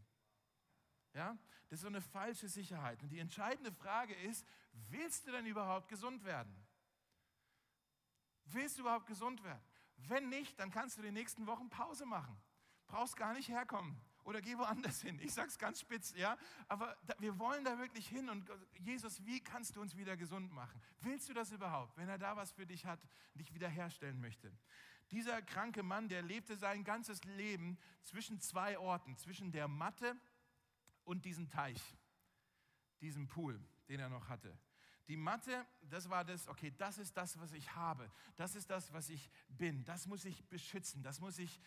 Ja, 1.14 1.36
das 1.68 1.78
ist 1.78 1.82
so 1.82 1.88
eine 1.88 2.00
falsche 2.00 2.48
Sicherheit. 2.48 3.02
Und 3.02 3.10
die 3.10 3.18
entscheidende 3.18 3.70
Frage 3.70 4.14
ist, 4.14 4.44
willst 4.88 5.26
du 5.26 5.32
denn 5.32 5.46
überhaupt 5.46 5.88
gesund 5.88 6.24
werden? 6.24 6.54
Willst 8.46 8.78
du 8.78 8.82
überhaupt 8.82 9.06
gesund 9.06 9.44
werden? 9.44 9.62
Wenn 9.96 10.30
nicht, 10.30 10.58
dann 10.58 10.70
kannst 10.70 10.98
du 10.98 11.02
die 11.02 11.12
nächsten 11.12 11.46
Wochen 11.46 11.68
Pause 11.68 12.06
machen. 12.06 12.36
Brauchst 12.86 13.16
gar 13.16 13.34
nicht 13.34 13.48
herkommen 13.48 14.00
oder 14.24 14.40
geh 14.40 14.56
woanders 14.56 15.02
hin. 15.02 15.18
Ich 15.20 15.32
sage 15.32 15.48
es 15.48 15.58
ganz 15.58 15.80
spitz, 15.80 16.14
ja. 16.16 16.36
Aber 16.68 16.96
da, 17.06 17.14
wir 17.18 17.38
wollen 17.38 17.64
da 17.64 17.78
wirklich 17.78 18.08
hin 18.08 18.28
und 18.28 18.50
Jesus, 18.78 19.24
wie 19.24 19.40
kannst 19.40 19.76
du 19.76 19.80
uns 19.80 19.96
wieder 19.96 20.16
gesund 20.16 20.52
machen? 20.52 20.80
Willst 21.00 21.28
du 21.28 21.34
das 21.34 21.52
überhaupt, 21.52 21.96
wenn 21.96 22.08
er 22.08 22.18
da 22.18 22.36
was 22.36 22.52
für 22.52 22.66
dich 22.66 22.86
hat, 22.86 23.00
dich 23.34 23.52
wiederherstellen 23.54 24.20
möchte? 24.20 24.52
Dieser 25.10 25.42
kranke 25.42 25.82
Mann, 25.82 26.08
der 26.08 26.22
lebte 26.22 26.56
sein 26.56 26.84
ganzes 26.84 27.22
Leben 27.24 27.78
zwischen 28.02 28.40
zwei 28.40 28.78
Orten, 28.78 29.16
zwischen 29.16 29.52
der 29.52 29.68
Matte 29.68 30.16
und 31.04 31.24
diesem 31.24 31.50
Teich, 31.50 31.96
diesem 33.00 33.28
Pool, 33.28 33.60
den 33.88 34.00
er 34.00 34.08
noch 34.08 34.28
hatte. 34.28 34.56
Die 35.08 35.16
Matte, 35.16 35.66
das 35.82 36.08
war 36.08 36.24
das, 36.24 36.48
okay, 36.48 36.72
das 36.78 36.96
ist 36.96 37.16
das, 37.16 37.38
was 37.38 37.52
ich 37.52 37.74
habe. 37.74 38.10
Das 38.36 38.54
ist 38.54 38.70
das, 38.70 38.92
was 38.92 39.10
ich 39.10 39.30
bin. 39.48 39.84
Das 39.84 40.06
muss 40.06 40.24
ich 40.24 40.44
beschützen. 40.48 41.02
Das 41.02 41.20
muss 41.20 41.38
ich 41.38 41.60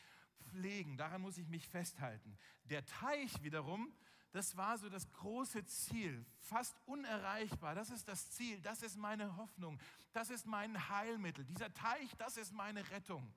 pflegen. 0.43 0.98
Daran 0.98 1.21
muss 1.21 1.38
ich 1.38 1.48
mich 1.48 1.67
festhalten. 1.67 2.38
Der 2.65 2.86
Teich 2.86 3.43
wiederum, 3.43 3.93
das 4.32 4.58
war 4.58 4.78
so 4.78 4.89
das 4.89 5.12
große 5.13 5.65
Ziel, 5.65 6.26
fast 6.39 6.76
unerreichbar. 6.86 7.76
Das 7.76 7.89
ist 7.89 8.08
das 8.08 8.32
Ziel, 8.32 8.62
das 8.62 8.84
ist 8.84 8.98
meine 8.98 9.38
Hoffnung, 9.38 9.80
das 10.13 10.30
ist 10.30 10.45
mein 10.45 10.89
Heilmittel. 10.89 11.45
Dieser 11.45 11.74
Teich, 11.74 12.15
das 12.17 12.38
ist 12.38 12.52
meine 12.52 12.89
Rettung. 12.91 13.34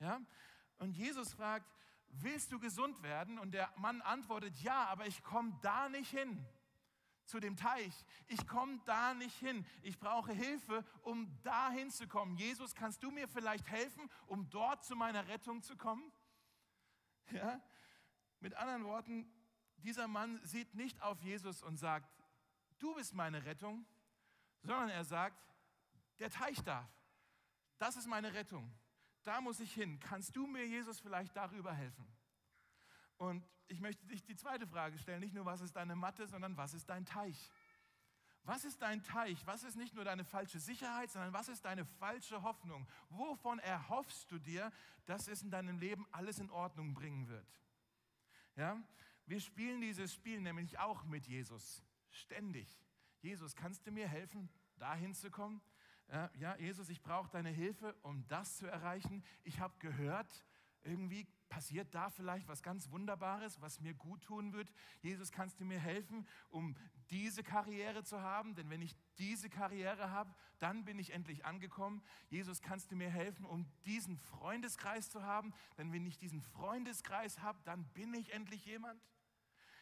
Ja? 0.00 0.20
Und 0.78 0.96
Jesus 0.96 1.32
fragt, 1.32 1.70
willst 2.08 2.52
du 2.52 2.58
gesund 2.58 3.02
werden? 3.02 3.38
Und 3.38 3.52
der 3.52 3.72
Mann 3.76 4.00
antwortet, 4.02 4.56
ja, 4.60 4.86
aber 4.86 5.06
ich 5.06 5.22
komme 5.22 5.58
da 5.62 5.88
nicht 5.88 6.10
hin 6.10 6.46
zu 7.26 7.40
dem 7.40 7.56
Teich. 7.56 7.92
Ich 8.26 8.46
komme 8.46 8.80
da 8.84 9.14
nicht 9.14 9.36
hin. 9.38 9.66
Ich 9.82 9.98
brauche 9.98 10.32
Hilfe, 10.32 10.84
um 11.02 11.28
da 11.42 11.70
hinzukommen. 11.70 12.36
Jesus, 12.36 12.74
kannst 12.74 13.02
du 13.02 13.10
mir 13.10 13.28
vielleicht 13.28 13.68
helfen, 13.68 14.08
um 14.26 14.48
dort 14.50 14.84
zu 14.84 14.96
meiner 14.96 15.26
Rettung 15.28 15.62
zu 15.62 15.76
kommen? 15.76 16.10
Ja? 17.32 17.60
Mit 18.40 18.54
anderen 18.54 18.84
Worten, 18.84 19.30
dieser 19.78 20.08
Mann 20.08 20.40
sieht 20.44 20.74
nicht 20.74 21.02
auf 21.02 21.20
Jesus 21.20 21.62
und 21.62 21.76
sagt, 21.76 22.08
du 22.78 22.94
bist 22.94 23.14
meine 23.14 23.44
Rettung, 23.44 23.84
sondern 24.62 24.88
er 24.88 25.04
sagt, 25.04 25.42
der 26.18 26.30
Teich 26.30 26.62
darf. 26.62 26.88
Das 27.78 27.96
ist 27.96 28.06
meine 28.06 28.32
Rettung. 28.32 28.72
Da 29.22 29.40
muss 29.40 29.60
ich 29.60 29.72
hin. 29.72 29.98
Kannst 30.00 30.36
du 30.36 30.46
mir, 30.46 30.66
Jesus, 30.66 31.00
vielleicht 31.00 31.36
darüber 31.36 31.72
helfen? 31.72 32.06
Und 33.18 33.46
ich 33.68 33.80
möchte 33.80 34.06
dich 34.06 34.24
die 34.24 34.36
zweite 34.36 34.66
Frage 34.66 34.98
stellen, 34.98 35.20
nicht 35.20 35.34
nur, 35.34 35.44
was 35.44 35.60
ist 35.60 35.74
deine 35.74 35.96
Matte, 35.96 36.26
sondern 36.26 36.56
was 36.56 36.74
ist 36.74 36.88
dein 36.88 37.04
Teich? 37.04 37.50
Was 38.44 38.64
ist 38.64 38.80
dein 38.80 39.02
Teich? 39.02 39.44
Was 39.46 39.64
ist 39.64 39.76
nicht 39.76 39.94
nur 39.94 40.04
deine 40.04 40.24
falsche 40.24 40.60
Sicherheit, 40.60 41.10
sondern 41.10 41.32
was 41.32 41.48
ist 41.48 41.64
deine 41.64 41.84
falsche 41.84 42.42
Hoffnung? 42.42 42.86
Wovon 43.08 43.58
erhoffst 43.58 44.30
du 44.30 44.38
dir, 44.38 44.70
dass 45.04 45.26
es 45.26 45.42
in 45.42 45.50
deinem 45.50 45.78
Leben 45.78 46.06
alles 46.12 46.38
in 46.38 46.50
Ordnung 46.50 46.94
bringen 46.94 47.26
wird? 47.28 47.60
Ja? 48.54 48.80
Wir 49.26 49.40
spielen 49.40 49.80
dieses 49.80 50.14
Spiel 50.14 50.40
nämlich 50.40 50.78
auch 50.78 51.04
mit 51.04 51.26
Jesus, 51.26 51.82
ständig. 52.08 52.80
Jesus, 53.20 53.56
kannst 53.56 53.84
du 53.84 53.90
mir 53.90 54.06
helfen, 54.06 54.48
dahin 54.78 55.12
zu 55.12 55.30
kommen? 55.30 55.60
Ja, 56.38 56.56
Jesus, 56.58 56.88
ich 56.88 57.02
brauche 57.02 57.28
deine 57.30 57.50
Hilfe, 57.50 57.96
um 58.02 58.24
das 58.28 58.58
zu 58.58 58.66
erreichen. 58.68 59.24
Ich 59.42 59.58
habe 59.58 59.76
gehört, 59.80 60.44
irgendwie 60.82 61.26
passiert 61.48 61.94
da 61.94 62.10
vielleicht 62.10 62.48
was 62.48 62.62
ganz 62.62 62.90
Wunderbares, 62.90 63.60
was 63.60 63.80
mir 63.80 63.94
gut 63.94 64.22
tun 64.22 64.52
wird. 64.52 64.72
Jesus, 65.02 65.32
kannst 65.32 65.60
du 65.60 65.64
mir 65.64 65.78
helfen, 65.78 66.26
um 66.50 66.76
diese 67.10 67.42
Karriere 67.42 68.04
zu 68.04 68.20
haben? 68.20 68.54
Denn 68.54 68.70
wenn 68.70 68.82
ich 68.82 68.96
diese 69.18 69.48
Karriere 69.48 70.10
habe, 70.10 70.34
dann 70.58 70.84
bin 70.84 70.98
ich 70.98 71.12
endlich 71.12 71.44
angekommen. 71.44 72.02
Jesus, 72.28 72.60
kannst 72.62 72.90
du 72.90 72.96
mir 72.96 73.10
helfen, 73.10 73.44
um 73.46 73.66
diesen 73.84 74.18
Freundeskreis 74.18 75.10
zu 75.10 75.22
haben? 75.22 75.54
Denn 75.78 75.92
wenn 75.92 76.06
ich 76.06 76.18
diesen 76.18 76.42
Freundeskreis 76.42 77.40
habe, 77.40 77.58
dann 77.64 77.84
bin 77.94 78.14
ich 78.14 78.32
endlich 78.32 78.64
jemand. 78.64 79.00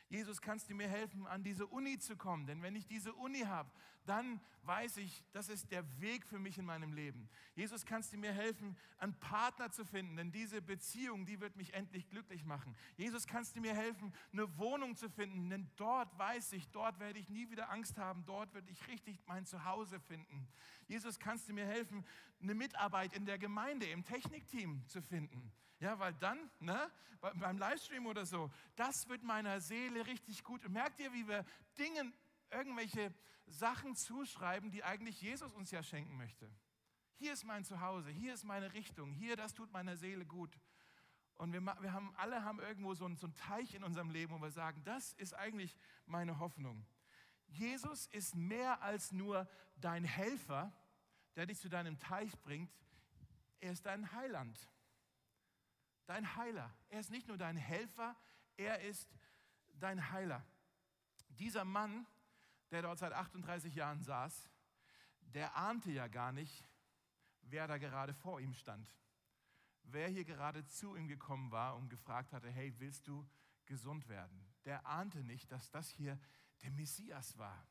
Jesus, 0.08 0.40
kannst 0.40 0.70
du 0.70 0.74
mir 0.74 0.88
helfen, 0.88 1.26
an 1.26 1.42
diese 1.42 1.66
Uni 1.66 1.98
zu 1.98 2.16
kommen? 2.16 2.46
Denn 2.46 2.62
wenn 2.62 2.76
ich 2.76 2.86
diese 2.86 3.12
Uni 3.14 3.40
habe, 3.40 3.70
dann 4.06 4.40
weiß 4.62 4.98
ich, 4.98 5.22
das 5.32 5.48
ist 5.48 5.70
der 5.70 5.84
Weg 6.00 6.26
für 6.26 6.38
mich 6.38 6.58
in 6.58 6.64
meinem 6.64 6.92
Leben. 6.92 7.28
Jesus, 7.54 7.84
kannst 7.84 8.12
du 8.12 8.16
mir 8.16 8.32
helfen, 8.32 8.76
einen 8.98 9.18
Partner 9.18 9.70
zu 9.70 9.84
finden? 9.84 10.16
Denn 10.16 10.32
diese 10.32 10.62
Beziehung, 10.62 11.26
die 11.26 11.40
wird 11.40 11.56
mich 11.56 11.74
endlich 11.74 12.08
glücklich 12.08 12.44
machen. 12.44 12.74
Jesus, 12.96 13.26
kannst 13.26 13.56
du 13.56 13.60
mir 13.60 13.74
helfen, 13.74 14.12
eine 14.32 14.58
Wohnung 14.58 14.96
zu 14.96 15.10
finden? 15.10 15.50
Denn 15.50 15.70
dort 15.76 16.16
weiß 16.18 16.52
ich, 16.52 16.68
dort 16.70 16.98
werde 16.98 17.18
ich 17.18 17.28
nie 17.28 17.50
wieder 17.50 17.70
Angst 17.70 17.98
haben. 17.98 18.24
Dort 18.24 18.54
werde 18.54 18.70
ich 18.70 18.86
richtig 18.88 19.18
mein 19.26 19.46
Zuhause 19.46 20.00
finden. 20.00 20.48
Jesus, 20.86 21.18
kannst 21.18 21.48
du 21.48 21.52
mir 21.52 21.66
helfen, 21.66 22.04
eine 22.40 22.54
Mitarbeit 22.54 23.12
in 23.14 23.26
der 23.26 23.38
Gemeinde, 23.38 23.86
im 23.86 24.04
Technikteam 24.04 24.86
zu 24.88 25.02
finden? 25.02 25.52
Ja, 25.80 25.98
weil 25.98 26.14
dann, 26.14 26.50
ne, 26.60 26.90
beim 27.20 27.58
Livestream 27.58 28.06
oder 28.06 28.26
so, 28.26 28.50
das 28.76 29.08
wird 29.08 29.22
meiner 29.22 29.60
Seele 29.60 30.06
richtig 30.06 30.44
gut. 30.44 30.64
Und 30.64 30.72
merkt 30.72 31.00
ihr, 31.00 31.12
wie 31.12 31.26
wir 31.26 31.44
Dingen, 31.78 32.12
irgendwelche 32.54 33.12
Sachen 33.46 33.94
zuschreiben, 33.94 34.70
die 34.70 34.84
eigentlich 34.84 35.20
Jesus 35.20 35.52
uns 35.54 35.70
ja 35.70 35.82
schenken 35.82 36.16
möchte? 36.16 36.50
Hier 37.16 37.32
ist 37.32 37.44
mein 37.44 37.64
Zuhause, 37.64 38.10
hier 38.10 38.34
ist 38.34 38.44
meine 38.44 38.72
Richtung, 38.72 39.12
hier, 39.12 39.36
das 39.36 39.54
tut 39.54 39.70
meiner 39.72 39.96
Seele 39.96 40.24
gut. 40.24 40.58
Und 41.36 41.52
wir, 41.52 41.60
wir 41.60 41.92
haben, 41.92 42.14
alle 42.16 42.44
haben 42.44 42.60
irgendwo 42.60 42.94
so 42.94 43.04
einen, 43.04 43.16
so 43.16 43.26
einen 43.26 43.34
Teich 43.34 43.74
in 43.74 43.84
unserem 43.84 44.10
Leben, 44.10 44.32
wo 44.32 44.40
wir 44.40 44.50
sagen, 44.50 44.82
das 44.84 45.12
ist 45.14 45.34
eigentlich 45.34 45.76
meine 46.06 46.38
Hoffnung. 46.38 46.86
Jesus 47.48 48.06
ist 48.06 48.34
mehr 48.34 48.82
als 48.82 49.12
nur 49.12 49.48
dein 49.76 50.04
Helfer, 50.04 50.72
der 51.36 51.46
dich 51.46 51.58
zu 51.58 51.68
deinem 51.68 51.98
Teich 51.98 52.40
bringt. 52.40 52.72
Er 53.60 53.72
ist 53.72 53.84
dein 53.84 54.12
Heiland 54.12 54.68
dein 56.06 56.36
Heiler. 56.36 56.72
Er 56.88 57.00
ist 57.00 57.10
nicht 57.10 57.28
nur 57.28 57.38
dein 57.38 57.56
Helfer, 57.56 58.16
er 58.56 58.80
ist 58.80 59.08
dein 59.74 60.10
Heiler. 60.10 60.44
Dieser 61.28 61.64
Mann, 61.64 62.06
der 62.74 62.82
dort 62.82 62.98
seit 62.98 63.12
38 63.12 63.72
Jahren 63.76 64.02
saß, 64.02 64.50
der 65.20 65.54
ahnte 65.54 65.92
ja 65.92 66.08
gar 66.08 66.32
nicht, 66.32 66.66
wer 67.42 67.68
da 67.68 67.78
gerade 67.78 68.12
vor 68.12 68.40
ihm 68.40 68.52
stand. 68.52 68.92
Wer 69.84 70.08
hier 70.08 70.24
gerade 70.24 70.66
zu 70.66 70.96
ihm 70.96 71.06
gekommen 71.06 71.52
war 71.52 71.76
und 71.76 71.88
gefragt 71.88 72.32
hatte, 72.32 72.50
hey, 72.50 72.74
willst 72.78 73.06
du 73.06 73.24
gesund 73.66 74.08
werden? 74.08 74.44
Der 74.64 74.84
ahnte 74.86 75.22
nicht, 75.22 75.52
dass 75.52 75.70
das 75.70 75.88
hier 75.88 76.18
der 76.62 76.72
Messias 76.72 77.38
war, 77.38 77.64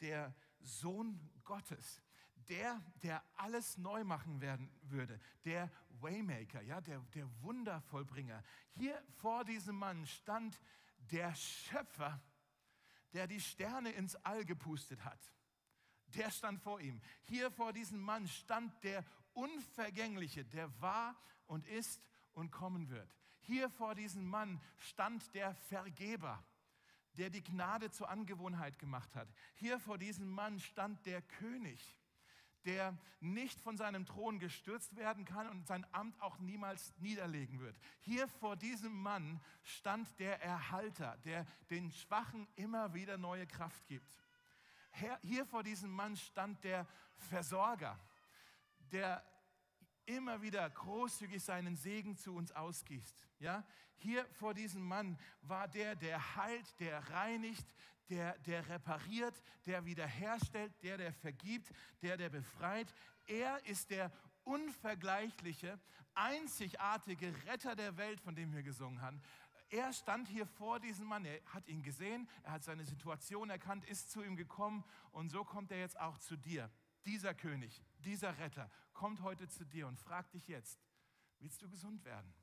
der 0.00 0.32
Sohn 0.60 1.18
Gottes, 1.42 2.00
der, 2.48 2.80
der 3.02 3.24
alles 3.34 3.78
neu 3.78 4.04
machen 4.04 4.40
werden 4.40 4.70
würde, 4.82 5.18
der 5.44 5.72
Waymaker, 5.88 6.62
ja, 6.62 6.80
der, 6.80 7.00
der 7.14 7.28
Wundervollbringer. 7.42 8.44
Hier 8.74 9.02
vor 9.16 9.44
diesem 9.44 9.76
Mann 9.76 10.06
stand 10.06 10.60
der 11.10 11.34
Schöpfer, 11.34 12.22
der 13.12 13.26
die 13.26 13.40
Sterne 13.40 13.90
ins 13.92 14.16
All 14.16 14.44
gepustet 14.44 15.04
hat. 15.04 15.20
Der 16.14 16.30
stand 16.30 16.60
vor 16.60 16.80
ihm. 16.80 17.00
Hier 17.22 17.50
vor 17.50 17.72
diesem 17.72 18.00
Mann 18.00 18.26
stand 18.26 18.82
der 18.82 19.04
Unvergängliche, 19.32 20.44
der 20.44 20.80
war 20.80 21.16
und 21.46 21.66
ist 21.66 22.08
und 22.32 22.50
kommen 22.50 22.88
wird. 22.88 23.16
Hier 23.40 23.70
vor 23.70 23.94
diesem 23.94 24.26
Mann 24.26 24.60
stand 24.78 25.34
der 25.34 25.54
Vergeber, 25.54 26.44
der 27.14 27.30
die 27.30 27.42
Gnade 27.42 27.90
zur 27.90 28.08
Angewohnheit 28.08 28.78
gemacht 28.78 29.14
hat. 29.14 29.28
Hier 29.54 29.78
vor 29.80 29.98
diesem 29.98 30.28
Mann 30.28 30.58
stand 30.58 31.04
der 31.06 31.22
König, 31.22 31.96
der 32.64 32.96
nicht 33.20 33.60
von 33.60 33.76
seinem 33.76 34.06
Thron 34.06 34.38
gestürzt 34.38 34.96
werden 34.96 35.24
kann 35.24 35.48
und 35.48 35.66
sein 35.66 35.86
Amt 35.92 36.20
auch 36.20 36.38
niemals 36.38 36.94
niederlegen 36.98 37.60
wird. 37.60 37.78
Hier 38.00 38.28
vor 38.28 38.56
diesem 38.56 38.92
Mann 38.92 39.40
stand 39.62 40.18
der 40.18 40.42
Erhalter, 40.42 41.16
der 41.24 41.46
den 41.70 41.90
Schwachen 41.92 42.46
immer 42.56 42.94
wieder 42.94 43.18
neue 43.18 43.46
Kraft 43.46 43.86
gibt. 43.86 44.10
Hier 45.22 45.46
vor 45.46 45.62
diesem 45.62 45.90
Mann 45.90 46.16
stand 46.16 46.62
der 46.64 46.86
Versorger, 47.16 47.98
der 48.92 49.24
immer 50.16 50.42
wieder 50.42 50.68
großzügig 50.68 51.42
seinen 51.42 51.76
Segen 51.76 52.16
zu 52.16 52.34
uns 52.34 52.52
ausgießt. 52.52 53.16
Ja? 53.38 53.64
Hier 53.96 54.26
vor 54.32 54.54
diesem 54.54 54.82
Mann 54.82 55.18
war 55.42 55.68
der, 55.68 55.94
der 55.94 56.36
heilt, 56.36 56.78
der 56.80 56.98
reinigt, 57.10 57.66
der, 58.08 58.36
der 58.40 58.68
repariert, 58.68 59.40
der 59.66 59.84
wiederherstellt, 59.84 60.72
der, 60.82 60.98
der 60.98 61.12
vergibt, 61.12 61.70
der, 62.02 62.16
der 62.16 62.28
befreit. 62.28 62.92
Er 63.26 63.64
ist 63.66 63.90
der 63.90 64.10
unvergleichliche, 64.44 65.78
einzigartige 66.14 67.32
Retter 67.46 67.76
der 67.76 67.96
Welt, 67.96 68.20
von 68.20 68.34
dem 68.34 68.52
wir 68.52 68.62
gesungen 68.62 69.00
haben. 69.00 69.22
Er 69.68 69.92
stand 69.92 70.26
hier 70.26 70.46
vor 70.46 70.80
diesem 70.80 71.06
Mann, 71.06 71.24
er 71.24 71.40
hat 71.46 71.68
ihn 71.68 71.82
gesehen, 71.84 72.28
er 72.42 72.52
hat 72.52 72.64
seine 72.64 72.84
Situation 72.84 73.50
erkannt, 73.50 73.84
ist 73.84 74.10
zu 74.10 74.20
ihm 74.22 74.34
gekommen 74.34 74.82
und 75.12 75.30
so 75.30 75.44
kommt 75.44 75.70
er 75.70 75.78
jetzt 75.78 76.00
auch 76.00 76.18
zu 76.18 76.36
dir. 76.36 76.68
Dieser 77.06 77.34
König, 77.34 77.80
dieser 78.00 78.38
Retter 78.38 78.70
kommt 78.92 79.20
heute 79.22 79.48
zu 79.48 79.64
dir 79.64 79.86
und 79.86 79.98
fragt 79.98 80.34
dich 80.34 80.48
jetzt, 80.48 80.80
willst 81.38 81.62
du 81.62 81.68
gesund 81.68 82.04
werden? 82.04 82.34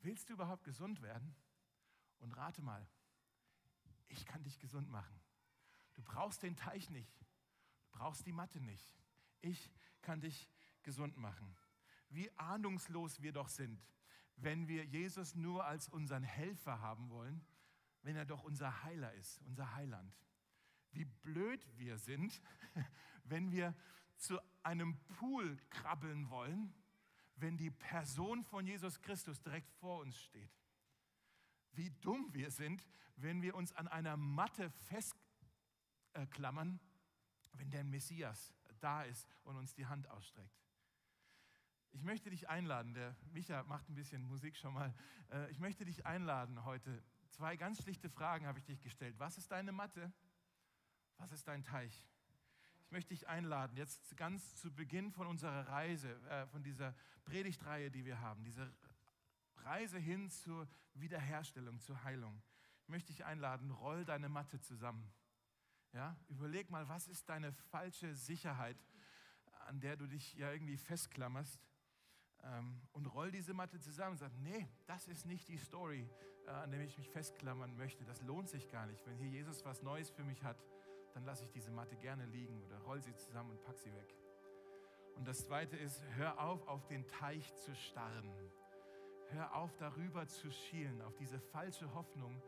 Willst 0.00 0.28
du 0.28 0.34
überhaupt 0.34 0.64
gesund 0.64 1.00
werden? 1.02 1.34
Und 2.18 2.36
rate 2.36 2.62
mal, 2.62 2.86
ich 4.08 4.24
kann 4.26 4.42
dich 4.42 4.58
gesund 4.58 4.88
machen. 4.90 5.20
Du 5.94 6.02
brauchst 6.02 6.42
den 6.42 6.56
Teich 6.56 6.90
nicht. 6.90 7.20
Du 7.20 7.98
brauchst 7.98 8.26
die 8.26 8.32
Matte 8.32 8.60
nicht. 8.60 8.94
Ich 9.40 9.70
kann 10.02 10.20
dich 10.20 10.48
gesund 10.82 11.16
machen. 11.16 11.56
Wie 12.10 12.30
ahnungslos 12.38 13.22
wir 13.22 13.32
doch 13.32 13.48
sind, 13.48 13.82
wenn 14.36 14.68
wir 14.68 14.84
Jesus 14.84 15.34
nur 15.34 15.64
als 15.64 15.88
unseren 15.88 16.22
Helfer 16.22 16.80
haben 16.80 17.10
wollen, 17.10 17.44
wenn 18.02 18.16
er 18.16 18.24
doch 18.24 18.42
unser 18.44 18.82
Heiler 18.84 19.12
ist, 19.14 19.40
unser 19.42 19.74
Heiland. 19.74 20.14
Wie 20.92 21.04
blöd 21.04 21.66
wir 21.76 21.98
sind, 21.98 22.40
wenn 23.24 23.50
wir 23.50 23.74
zu 24.16 24.38
einem 24.62 24.96
Pool 25.18 25.56
krabbeln 25.70 26.30
wollen, 26.30 26.72
wenn 27.36 27.56
die 27.56 27.70
Person 27.70 28.44
von 28.44 28.66
Jesus 28.66 29.00
Christus 29.02 29.42
direkt 29.42 29.70
vor 29.72 30.00
uns 30.00 30.18
steht 30.18 30.50
wie 31.76 31.90
dumm 31.90 32.32
wir 32.32 32.50
sind, 32.50 32.86
wenn 33.16 33.42
wir 33.42 33.54
uns 33.54 33.72
an 33.72 33.88
einer 33.88 34.16
Matte 34.16 34.70
festklammern, 34.70 36.80
wenn 37.52 37.70
der 37.70 37.84
Messias 37.84 38.54
da 38.80 39.02
ist 39.02 39.28
und 39.44 39.56
uns 39.56 39.74
die 39.74 39.86
Hand 39.86 40.08
ausstreckt. 40.08 40.62
Ich 41.92 42.02
möchte 42.02 42.30
dich 42.30 42.48
einladen, 42.48 42.94
der 42.94 43.14
Micha 43.32 43.62
macht 43.64 43.88
ein 43.88 43.94
bisschen 43.94 44.24
Musik 44.24 44.56
schon 44.56 44.74
mal, 44.74 44.92
äh, 45.30 45.48
ich 45.50 45.60
möchte 45.60 45.84
dich 45.84 46.06
einladen 46.06 46.64
heute 46.64 47.02
zwei 47.30 47.56
ganz 47.56 47.82
schlichte 47.82 48.10
Fragen 48.10 48.46
habe 48.46 48.58
ich 48.58 48.64
dich 48.64 48.80
gestellt. 48.80 49.14
Was 49.18 49.38
ist 49.38 49.52
deine 49.52 49.70
Matte? 49.70 50.12
Was 51.18 51.30
ist 51.30 51.46
dein 51.46 51.62
Teich? 51.62 52.04
Ich 52.94 52.96
möchte 52.96 53.12
dich 53.12 53.28
einladen, 53.28 53.76
jetzt 53.76 54.16
ganz 54.16 54.54
zu 54.54 54.72
Beginn 54.72 55.10
von 55.10 55.26
unserer 55.26 55.66
Reise, 55.66 56.10
äh, 56.28 56.46
von 56.46 56.62
dieser 56.62 56.94
Predigtreihe, 57.24 57.90
die 57.90 58.04
wir 58.04 58.20
haben, 58.20 58.44
diese 58.44 58.72
Reise 59.56 59.98
hin 59.98 60.30
zur 60.30 60.68
Wiederherstellung, 60.94 61.80
zur 61.80 62.04
Heilung. 62.04 62.40
Ich 62.84 62.88
möchte 62.88 63.12
dich 63.12 63.24
einladen, 63.24 63.72
roll 63.72 64.04
deine 64.04 64.28
Matte 64.28 64.60
zusammen. 64.60 65.12
Ja, 65.92 66.16
überleg 66.28 66.70
mal, 66.70 66.88
was 66.88 67.08
ist 67.08 67.28
deine 67.28 67.52
falsche 67.52 68.14
Sicherheit, 68.14 68.76
an 69.66 69.80
der 69.80 69.96
du 69.96 70.06
dich 70.06 70.34
ja 70.34 70.52
irgendwie 70.52 70.76
festklammerst? 70.76 71.60
Ähm, 72.44 72.80
und 72.92 73.06
roll 73.06 73.32
diese 73.32 73.54
Matte 73.54 73.80
zusammen 73.80 74.12
und 74.12 74.18
sag, 74.18 74.32
nee, 74.38 74.68
das 74.86 75.08
ist 75.08 75.26
nicht 75.26 75.48
die 75.48 75.58
Story, 75.58 76.08
äh, 76.46 76.50
an 76.50 76.70
der 76.70 76.80
ich 76.82 76.96
mich 76.96 77.10
festklammern 77.10 77.76
möchte. 77.76 78.04
Das 78.04 78.22
lohnt 78.22 78.48
sich 78.48 78.68
gar 78.68 78.86
nicht. 78.86 79.04
Wenn 79.04 79.16
hier 79.16 79.30
Jesus 79.30 79.64
was 79.64 79.82
Neues 79.82 80.10
für 80.10 80.22
mich 80.22 80.44
hat, 80.44 80.62
dann 81.14 81.24
lasse 81.24 81.44
ich 81.44 81.50
diese 81.50 81.70
Matte 81.70 81.96
gerne 81.96 82.26
liegen 82.26 82.60
oder 82.64 82.78
roll 82.80 83.00
sie 83.00 83.14
zusammen 83.14 83.50
und 83.50 83.62
pack 83.62 83.78
sie 83.78 83.94
weg. 83.94 84.14
Und 85.16 85.28
das 85.28 85.46
Zweite 85.46 85.76
ist, 85.76 86.02
hör 86.16 86.40
auf, 86.40 86.66
auf 86.66 86.86
den 86.86 87.06
Teich 87.06 87.54
zu 87.56 87.74
starren. 87.74 88.32
Hör 89.28 89.54
auf, 89.54 89.74
darüber 89.78 90.26
zu 90.26 90.50
schielen, 90.50 91.00
auf 91.02 91.14
diese 91.16 91.38
falsche 91.38 91.92
Hoffnung, 91.94 92.42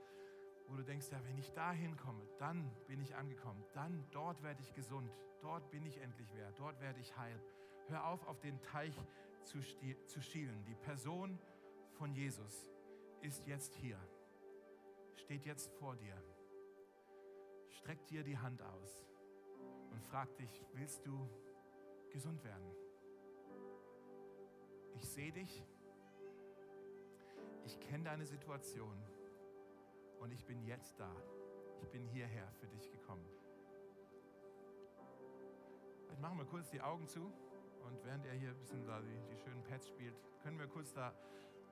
wo 0.68 0.76
du 0.76 0.82
denkst, 0.82 1.06
ja, 1.10 1.24
wenn 1.24 1.38
ich 1.38 1.52
da 1.52 1.72
hinkomme, 1.72 2.26
dann 2.38 2.70
bin 2.86 3.00
ich 3.00 3.14
angekommen, 3.14 3.64
dann 3.72 4.04
dort 4.10 4.42
werde 4.42 4.60
ich 4.60 4.74
gesund, 4.74 5.10
dort 5.40 5.70
bin 5.70 5.86
ich 5.86 5.98
endlich 5.98 6.34
wert, 6.34 6.58
dort 6.58 6.80
werde 6.80 7.00
ich 7.00 7.16
heil. 7.16 7.40
Hör 7.88 8.06
auf, 8.08 8.26
auf 8.26 8.40
den 8.40 8.60
Teich 8.62 8.94
zu, 9.44 9.60
zu 10.06 10.20
schielen. 10.20 10.64
Die 10.64 10.74
Person 10.74 11.38
von 11.92 12.12
Jesus 12.12 12.68
ist 13.22 13.46
jetzt 13.46 13.74
hier, 13.76 13.98
steht 15.14 15.46
jetzt 15.46 15.70
vor 15.78 15.94
dir, 15.96 16.20
streckt 17.86 18.10
dir 18.10 18.24
die 18.24 18.36
Hand 18.36 18.60
aus 18.62 19.06
und 19.92 20.02
fragt 20.02 20.40
dich, 20.40 20.60
willst 20.72 21.06
du 21.06 21.30
gesund 22.10 22.42
werden? 22.42 22.68
Ich 24.96 25.08
sehe 25.08 25.30
dich, 25.30 25.64
ich 27.64 27.78
kenne 27.78 28.02
deine 28.02 28.26
Situation 28.26 29.00
und 30.18 30.32
ich 30.32 30.44
bin 30.44 30.64
jetzt 30.64 30.98
da. 30.98 31.14
Ich 31.80 31.88
bin 31.90 32.04
hierher 32.08 32.50
für 32.58 32.66
dich 32.66 32.90
gekommen. 32.90 33.24
Vielleicht 36.06 36.20
machen 36.20 36.38
wir 36.38 36.46
kurz 36.46 36.68
die 36.70 36.80
Augen 36.80 37.06
zu 37.06 37.32
und 37.84 38.04
während 38.04 38.26
er 38.26 38.34
hier 38.34 38.48
ein 38.48 38.58
bisschen 38.58 38.84
da 38.84 39.00
die, 39.00 39.22
die 39.30 39.38
schönen 39.38 39.62
Pads 39.62 39.86
spielt, 39.86 40.16
können 40.42 40.58
wir 40.58 40.66
kurz 40.66 40.92
da 40.92 41.14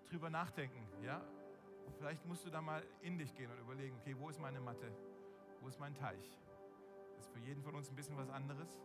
drüber 0.08 0.30
nachdenken. 0.30 0.86
Ja? 1.02 1.26
Vielleicht 1.98 2.24
musst 2.24 2.46
du 2.46 2.50
da 2.50 2.62
mal 2.62 2.84
in 3.00 3.18
dich 3.18 3.34
gehen 3.34 3.50
und 3.50 3.58
überlegen, 3.58 3.96
okay, 3.96 4.14
wo 4.16 4.28
ist 4.28 4.38
meine 4.38 4.60
Matte? 4.60 4.92
Wo 5.64 5.68
ist 5.68 5.80
mein 5.80 5.94
Teich? 5.94 6.38
Das 7.16 7.24
ist 7.24 7.32
für 7.32 7.38
jeden 7.38 7.62
von 7.62 7.74
uns 7.74 7.88
ein 7.88 7.96
bisschen 7.96 8.18
was 8.18 8.28
anderes. 8.28 8.78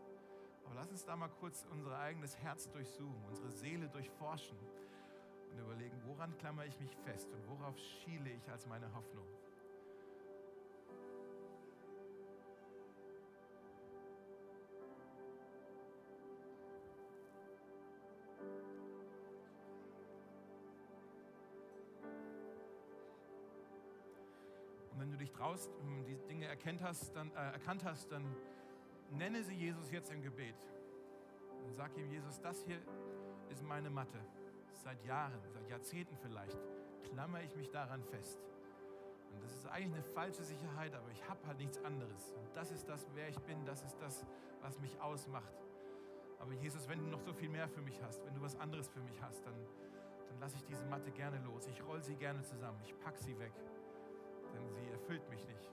Aber 0.63 0.76
lass 0.76 0.89
uns 0.89 1.04
da 1.04 1.18
mal 1.18 1.28
kurz 1.28 1.65
unser 1.72 2.00
eigenes 2.00 2.38
Herz 2.38 2.72
durchsuchen, 2.72 3.22
unsere 3.28 3.52
Seele 3.52 3.89
durchforschen 3.89 4.58
und 5.52 5.60
überlegen, 5.60 6.02
woran 6.06 6.38
klammere 6.38 6.68
ich 6.68 6.80
mich 6.80 6.96
fest 6.96 7.34
und 7.34 7.46
worauf 7.50 7.78
schiele 7.78 8.30
ich 8.30 8.50
als 8.50 8.65
meine 8.65 8.94
Hoffnung. 8.96 9.28
Traust, 25.49 25.71
die 26.07 26.15
Dinge 26.27 26.45
erkannt 26.45 26.83
hast, 26.83 27.15
dann, 27.15 27.31
äh, 27.31 27.53
erkannt 27.53 27.83
hast, 27.83 28.12
dann 28.12 28.23
nenne 29.09 29.41
sie 29.43 29.55
Jesus 29.55 29.89
jetzt 29.91 30.12
im 30.12 30.21
Gebet. 30.21 30.55
Und 31.65 31.73
sag 31.73 31.97
ihm, 31.97 32.07
Jesus, 32.12 32.39
das 32.39 32.63
hier 32.65 32.77
ist 33.49 33.63
meine 33.63 33.89
Matte 33.89 34.19
seit 34.83 35.03
Jahren, 35.05 35.39
seit 35.51 35.67
Jahrzehnten 35.67 36.15
vielleicht, 36.17 36.57
klammere 37.01 37.43
ich 37.43 37.55
mich 37.55 37.71
daran 37.71 38.03
fest. 38.03 38.39
Und 39.33 39.43
das 39.43 39.55
ist 39.55 39.65
eigentlich 39.65 39.93
eine 39.93 40.03
falsche 40.03 40.43
Sicherheit, 40.43 40.93
aber 40.93 41.09
ich 41.09 41.27
habe 41.27 41.39
halt 41.47 41.57
nichts 41.57 41.83
anderes. 41.83 42.33
Und 42.33 42.55
das 42.55 42.69
ist 42.69 42.88
das, 42.88 43.07
wer 43.15 43.29
ich 43.29 43.39
bin, 43.39 43.65
das 43.65 43.81
ist 43.81 43.99
das, 43.99 44.27
was 44.62 44.79
mich 44.79 45.01
ausmacht. 45.01 45.53
Aber 46.38 46.53
Jesus, 46.53 46.88
wenn 46.88 46.99
du 46.99 47.05
noch 47.05 47.21
so 47.21 47.33
viel 47.33 47.49
mehr 47.49 47.67
für 47.67 47.81
mich 47.81 47.99
hast, 48.03 48.23
wenn 48.23 48.35
du 48.35 48.41
was 48.41 48.55
anderes 48.59 48.88
für 48.88 49.01
mich 49.01 49.19
hast, 49.19 49.43
dann, 49.47 49.55
dann 50.27 50.39
lasse 50.39 50.57
ich 50.57 50.63
diese 50.65 50.85
Matte 50.85 51.09
gerne 51.09 51.39
los. 51.39 51.65
Ich 51.65 51.83
roll 51.88 52.03
sie 52.03 52.15
gerne 52.15 52.43
zusammen, 52.43 52.79
ich 52.83 52.97
pack 52.99 53.17
sie 53.17 53.38
weg, 53.39 53.53
denn 54.53 54.67
sie 54.69 54.89
erfüllt 54.91 55.27
mich 55.29 55.45
nicht. 55.47 55.71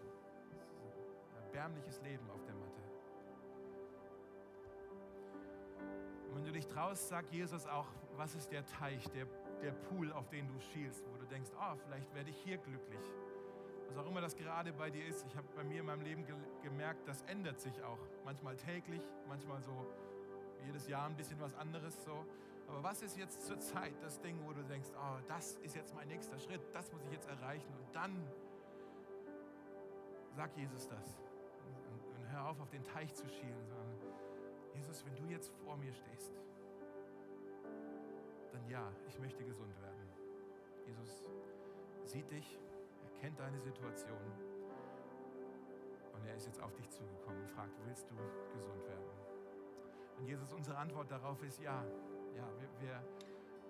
ein 1.35 1.45
erbärmliches 1.45 2.01
Leben 2.03 2.29
auf 2.31 2.45
der 2.45 2.55
Matte. 2.55 2.81
Und 6.29 6.37
wenn 6.37 6.45
du 6.45 6.53
dich 6.53 6.67
traust, 6.67 7.09
sag 7.09 7.31
Jesus 7.31 7.67
auch, 7.67 7.87
was 8.17 8.35
ist 8.35 8.51
der 8.51 8.65
Teich, 8.67 9.09
der, 9.11 9.27
der 9.63 9.73
Pool, 9.73 10.13
auf 10.13 10.29
den 10.29 10.49
du 10.49 10.59
schielst, 10.61 11.05
wo 11.11 11.17
du 11.17 11.27
denkst, 11.27 11.51
oh, 11.59 11.77
vielleicht 11.85 12.15
werde 12.15 12.31
ich 12.31 12.37
hier 12.39 12.59
glücklich. 12.59 13.01
Was 13.89 13.99
auch 13.99 14.07
immer 14.07 14.21
das 14.21 14.37
gerade 14.37 14.73
bei 14.73 14.91
dir 14.91 15.07
ist. 15.07 15.25
Ich 15.27 15.37
habe 15.37 15.47
bei 15.55 15.65
mir 15.65 15.81
in 15.81 15.87
meinem 15.87 16.03
Leben 16.03 16.27
ge 16.27 16.35
gemerkt, 16.63 17.07
das 17.07 17.23
ändert 17.23 17.61
sich 17.61 17.83
auch. 17.83 17.99
Manchmal 18.25 18.57
täglich, 18.57 19.03
manchmal 19.29 19.63
so 19.63 19.87
jedes 20.67 20.89
Jahr 20.89 21.07
ein 21.07 21.17
bisschen 21.17 21.41
was 21.41 21.55
anderes. 21.55 22.05
So. 22.05 22.25
Aber 22.69 22.83
was 22.83 23.03
ist 23.03 23.17
jetzt 23.17 23.47
zur 23.47 23.61
Zeit 23.61 23.95
das 24.03 24.21
Ding, 24.21 24.39
wo 24.45 24.53
du 24.53 24.63
denkst, 24.65 24.91
oh, 24.97 25.19
das 25.29 25.57
ist 25.59 25.77
jetzt 25.77 25.95
mein 25.95 26.09
nächster 26.09 26.39
Schritt, 26.39 26.61
das 26.73 26.93
muss 26.93 27.05
ich 27.05 27.13
jetzt 27.13 27.29
erreichen. 27.29 27.73
Und 27.79 27.95
dann 27.95 28.27
sag 30.37 30.55
Jesus 30.55 30.87
das. 30.87 31.19
Und, 31.65 32.19
und 32.19 32.31
hör 32.31 32.49
auf, 32.49 32.61
auf 32.61 32.69
den 32.69 32.85
Teich 32.85 33.15
zu 33.15 33.27
schielen, 33.27 33.67
sondern 33.67 33.97
Jesus, 34.75 35.05
wenn 35.07 35.17
du 35.17 35.33
jetzt 35.33 35.51
vor 35.65 35.79
mir 35.79 35.95
stehst, 35.95 36.39
dann 38.53 38.69
ja, 38.69 38.93
ich 39.09 39.19
möchte 39.19 39.43
gesund 39.45 39.75
werden. 39.81 40.11
Jesus 40.87 41.25
sieht 42.05 42.31
dich, 42.31 42.59
er 43.03 43.21
kennt 43.21 43.41
deine 43.41 43.59
Situation 43.61 44.21
und 46.13 46.27
er 46.27 46.37
ist 46.37 46.47
jetzt 46.47 46.61
auf 46.63 46.75
dich 46.75 46.89
zugekommen 46.91 47.41
und 47.41 47.51
fragt, 47.51 47.73
willst 47.87 48.11
du 48.11 48.15
gesund 48.55 48.87
werden? 48.87 49.11
Und 50.19 50.27
Jesus, 50.27 50.53
unsere 50.53 50.77
Antwort 50.77 51.11
darauf 51.11 51.43
ist 51.43 51.61
ja. 51.61 51.83
Ja, 52.35 52.47
wir, 52.59 52.69
wir 52.81 53.03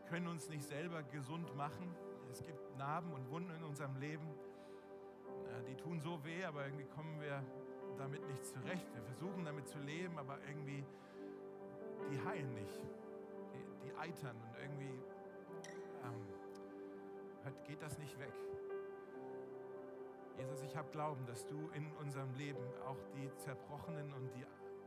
können 0.09 0.27
uns 0.27 0.49
nicht 0.49 0.65
selber 0.65 1.05
gesund 1.05 1.55
machen. 1.57 1.95
Es 2.31 2.43
gibt 2.45 2.77
Narben 2.77 3.13
und 3.13 3.31
Wunden 3.31 3.51
in 3.53 3.63
unserem 3.63 3.97
Leben, 3.97 4.27
die 5.69 5.77
tun 5.77 6.01
so 6.01 6.25
weh, 6.25 6.45
aber 6.45 6.65
irgendwie 6.65 6.87
kommen 6.87 7.21
wir 7.21 7.43
damit 7.97 8.27
nicht 8.29 8.45
zurecht. 8.45 8.87
Wir 8.95 9.03
versuchen 9.03 9.45
damit 9.45 9.69
zu 9.69 9.79
leben, 9.79 10.19
aber 10.19 10.39
irgendwie, 10.47 10.85
die 12.11 12.21
heilen 12.25 12.53
nicht 12.55 12.81
die 13.87 13.95
eitern 13.97 14.37
und 14.37 14.61
irgendwie 14.61 15.01
ähm, 16.05 17.55
geht 17.67 17.81
das 17.81 17.99
nicht 17.99 18.19
weg. 18.19 18.33
Jesus, 20.39 20.63
ich 20.63 20.77
habe 20.77 20.91
Glauben, 20.91 21.25
dass 21.27 21.47
du 21.47 21.71
in 21.73 21.91
unserem 21.97 22.33
Leben 22.35 22.63
auch 22.87 22.99
die 23.15 23.31
zerbrochenen 23.39 24.13
und 24.13 24.35
die 24.35 24.45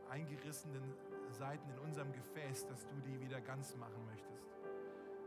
eingerissenen 0.08 0.94
Seiten 1.30 1.68
in 1.70 1.78
unserem 1.80 2.12
Gefäß, 2.12 2.66
dass 2.66 2.86
du 2.86 2.94
die 3.00 3.20
wieder 3.20 3.40
ganz 3.40 3.74
machen 3.76 4.04
möchtest. 4.06 4.48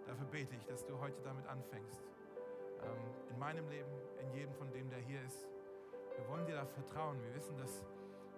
Dafür 0.08 0.28
bete 0.28 0.56
ich, 0.56 0.66
dass 0.66 0.86
du 0.86 1.00
heute 1.00 1.22
damit 1.24 1.46
anfängst. 1.48 2.02
Ähm, 2.86 3.32
in 3.32 3.40
meinem 3.40 3.68
Leben, 3.70 3.92
in 4.22 4.32
jedem 4.32 4.54
von 4.54 4.72
dem, 4.72 4.90
der 4.90 5.00
hier 5.00 5.22
ist. 5.24 5.48
Wir 6.18 6.28
wollen 6.28 6.46
dir 6.46 6.56
da 6.56 6.66
vertrauen. 6.66 7.22
Wir 7.24 7.34
wissen, 7.36 7.58
dass 7.58 7.84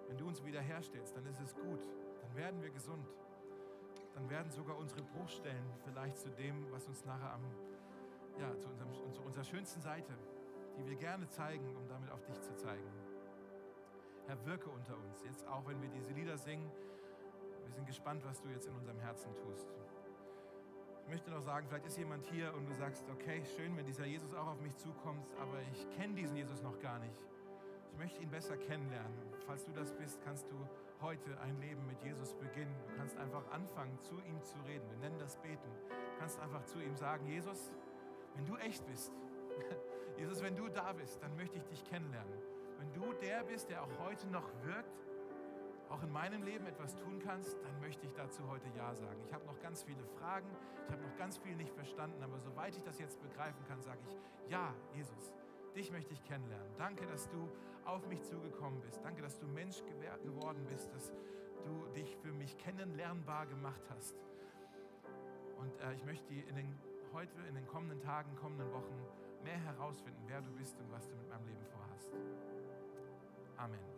wenn 0.08 0.16
du 0.16 0.26
uns 0.28 0.44
wiederherstellst, 0.44 1.16
dann 1.16 1.26
ist 1.26 1.40
es 1.40 1.54
gut. 1.54 1.80
Dann 2.22 2.36
werden 2.36 2.62
wir 2.62 2.70
gesund 2.70 3.06
dann 4.16 4.30
werden 4.30 4.50
sogar 4.50 4.78
unsere 4.78 5.02
Bruchstellen 5.02 5.66
vielleicht 5.84 6.16
zu 6.16 6.30
dem, 6.30 6.72
was 6.72 6.88
uns 6.88 7.04
nachher 7.04 7.34
am, 7.34 7.42
ja, 8.40 8.56
zu, 8.58 8.68
unserem, 8.68 9.12
zu 9.12 9.22
unserer 9.22 9.44
schönsten 9.44 9.82
Seite, 9.82 10.14
die 10.76 10.86
wir 10.86 10.96
gerne 10.96 11.28
zeigen, 11.28 11.76
um 11.76 11.86
damit 11.86 12.10
auf 12.10 12.24
dich 12.24 12.40
zu 12.40 12.54
zeigen. 12.56 12.90
Herr, 14.26 14.42
wirke 14.46 14.70
unter 14.70 14.96
uns, 14.96 15.22
jetzt 15.22 15.46
auch 15.46 15.66
wenn 15.66 15.82
wir 15.82 15.90
diese 15.90 16.12
Lieder 16.12 16.38
singen. 16.38 16.70
Wir 17.66 17.72
sind 17.74 17.86
gespannt, 17.86 18.24
was 18.24 18.40
du 18.40 18.48
jetzt 18.48 18.66
in 18.66 18.74
unserem 18.74 18.98
Herzen 19.00 19.34
tust. 19.36 19.68
Ich 21.06 21.12
möchte 21.12 21.30
noch 21.30 21.42
sagen, 21.42 21.68
vielleicht 21.68 21.86
ist 21.86 21.98
jemand 21.98 22.26
hier 22.26 22.52
und 22.52 22.66
du 22.66 22.74
sagst, 22.74 23.04
okay, 23.12 23.40
schön, 23.54 23.76
wenn 23.76 23.86
dieser 23.86 24.06
Jesus 24.06 24.34
auch 24.34 24.48
auf 24.48 24.60
mich 24.60 24.76
zukommt, 24.76 25.24
aber 25.40 25.60
ich 25.70 25.88
kenne 25.96 26.14
diesen 26.14 26.36
Jesus 26.36 26.60
noch 26.62 26.80
gar 26.80 26.98
nicht. 26.98 27.24
Ich 27.92 27.98
möchte 27.98 28.20
ihn 28.20 28.28
besser 28.28 28.56
kennenlernen. 28.56 29.16
Falls 29.46 29.64
du 29.64 29.70
das 29.70 29.92
bist, 29.92 30.20
kannst 30.24 30.50
du 30.50 30.56
heute 31.00 31.40
ein 31.42 31.60
Leben 31.60 31.86
mit 31.86 32.02
Jesus 32.02 32.34
beginnen. 32.34 32.74
Du 32.88 32.96
kannst 32.96 33.16
einfach 33.18 33.48
anfangen, 33.52 33.96
zu 34.00 34.16
ihm 34.16 34.42
zu 34.42 34.56
reden. 34.66 34.82
Wir 34.90 34.98
nennen 34.98 35.18
das 35.20 35.36
Beten. 35.36 35.70
Du 35.88 36.18
kannst 36.18 36.40
einfach 36.40 36.64
zu 36.64 36.80
ihm 36.80 36.96
sagen, 36.96 37.24
Jesus, 37.28 37.70
wenn 38.34 38.44
du 38.44 38.56
echt 38.56 38.84
bist, 38.88 39.12
Jesus, 40.18 40.42
wenn 40.42 40.56
du 40.56 40.68
da 40.68 40.92
bist, 40.92 41.22
dann 41.22 41.36
möchte 41.36 41.58
ich 41.58 41.64
dich 41.66 41.84
kennenlernen. 41.84 42.34
Wenn 42.80 42.92
du 42.94 43.12
der 43.12 43.44
bist, 43.44 43.70
der 43.70 43.84
auch 43.84 43.98
heute 44.00 44.26
noch 44.26 44.50
wirkt, 44.64 45.05
auch 45.90 46.02
in 46.02 46.12
meinem 46.12 46.42
Leben 46.42 46.66
etwas 46.66 46.96
tun 46.96 47.20
kannst, 47.24 47.56
dann 47.62 47.80
möchte 47.80 48.06
ich 48.06 48.12
dazu 48.12 48.46
heute 48.48 48.68
Ja 48.76 48.94
sagen. 48.94 49.20
Ich 49.24 49.32
habe 49.32 49.46
noch 49.46 49.60
ganz 49.60 49.82
viele 49.82 50.04
Fragen, 50.18 50.48
ich 50.86 50.92
habe 50.92 51.02
noch 51.02 51.16
ganz 51.16 51.38
viel 51.38 51.54
nicht 51.56 51.72
verstanden, 51.72 52.22
aber 52.22 52.38
soweit 52.38 52.76
ich 52.76 52.82
das 52.82 52.98
jetzt 52.98 53.20
begreifen 53.22 53.64
kann, 53.66 53.82
sage 53.82 54.00
ich, 54.08 54.50
ja, 54.50 54.74
Jesus, 54.94 55.32
dich 55.74 55.90
möchte 55.92 56.12
ich 56.12 56.22
kennenlernen. 56.24 56.72
Danke, 56.76 57.06
dass 57.06 57.28
du 57.28 57.48
auf 57.84 58.06
mich 58.08 58.22
zugekommen 58.22 58.80
bist. 58.80 59.00
Danke, 59.04 59.22
dass 59.22 59.38
du 59.38 59.46
Mensch 59.46 59.82
geworden 60.22 60.64
bist, 60.68 60.92
dass 60.92 61.12
du 61.64 61.86
dich 61.94 62.16
für 62.16 62.32
mich 62.32 62.56
kennenlernbar 62.58 63.46
gemacht 63.46 63.82
hast. 63.90 64.16
Und 65.58 65.78
äh, 65.80 65.94
ich 65.94 66.04
möchte 66.04 66.34
in 66.34 66.54
den, 66.54 66.78
heute, 67.12 67.36
in 67.48 67.54
den 67.54 67.66
kommenden 67.66 68.00
Tagen, 68.00 68.34
kommenden 68.36 68.70
Wochen 68.72 68.94
mehr 69.42 69.58
herausfinden, 69.58 70.22
wer 70.26 70.42
du 70.42 70.50
bist 70.52 70.78
und 70.78 70.90
was 70.90 71.06
du 71.08 71.14
mit 71.14 71.28
meinem 71.28 71.46
Leben 71.46 71.64
vorhast. 71.66 72.12
Amen. 73.56 73.95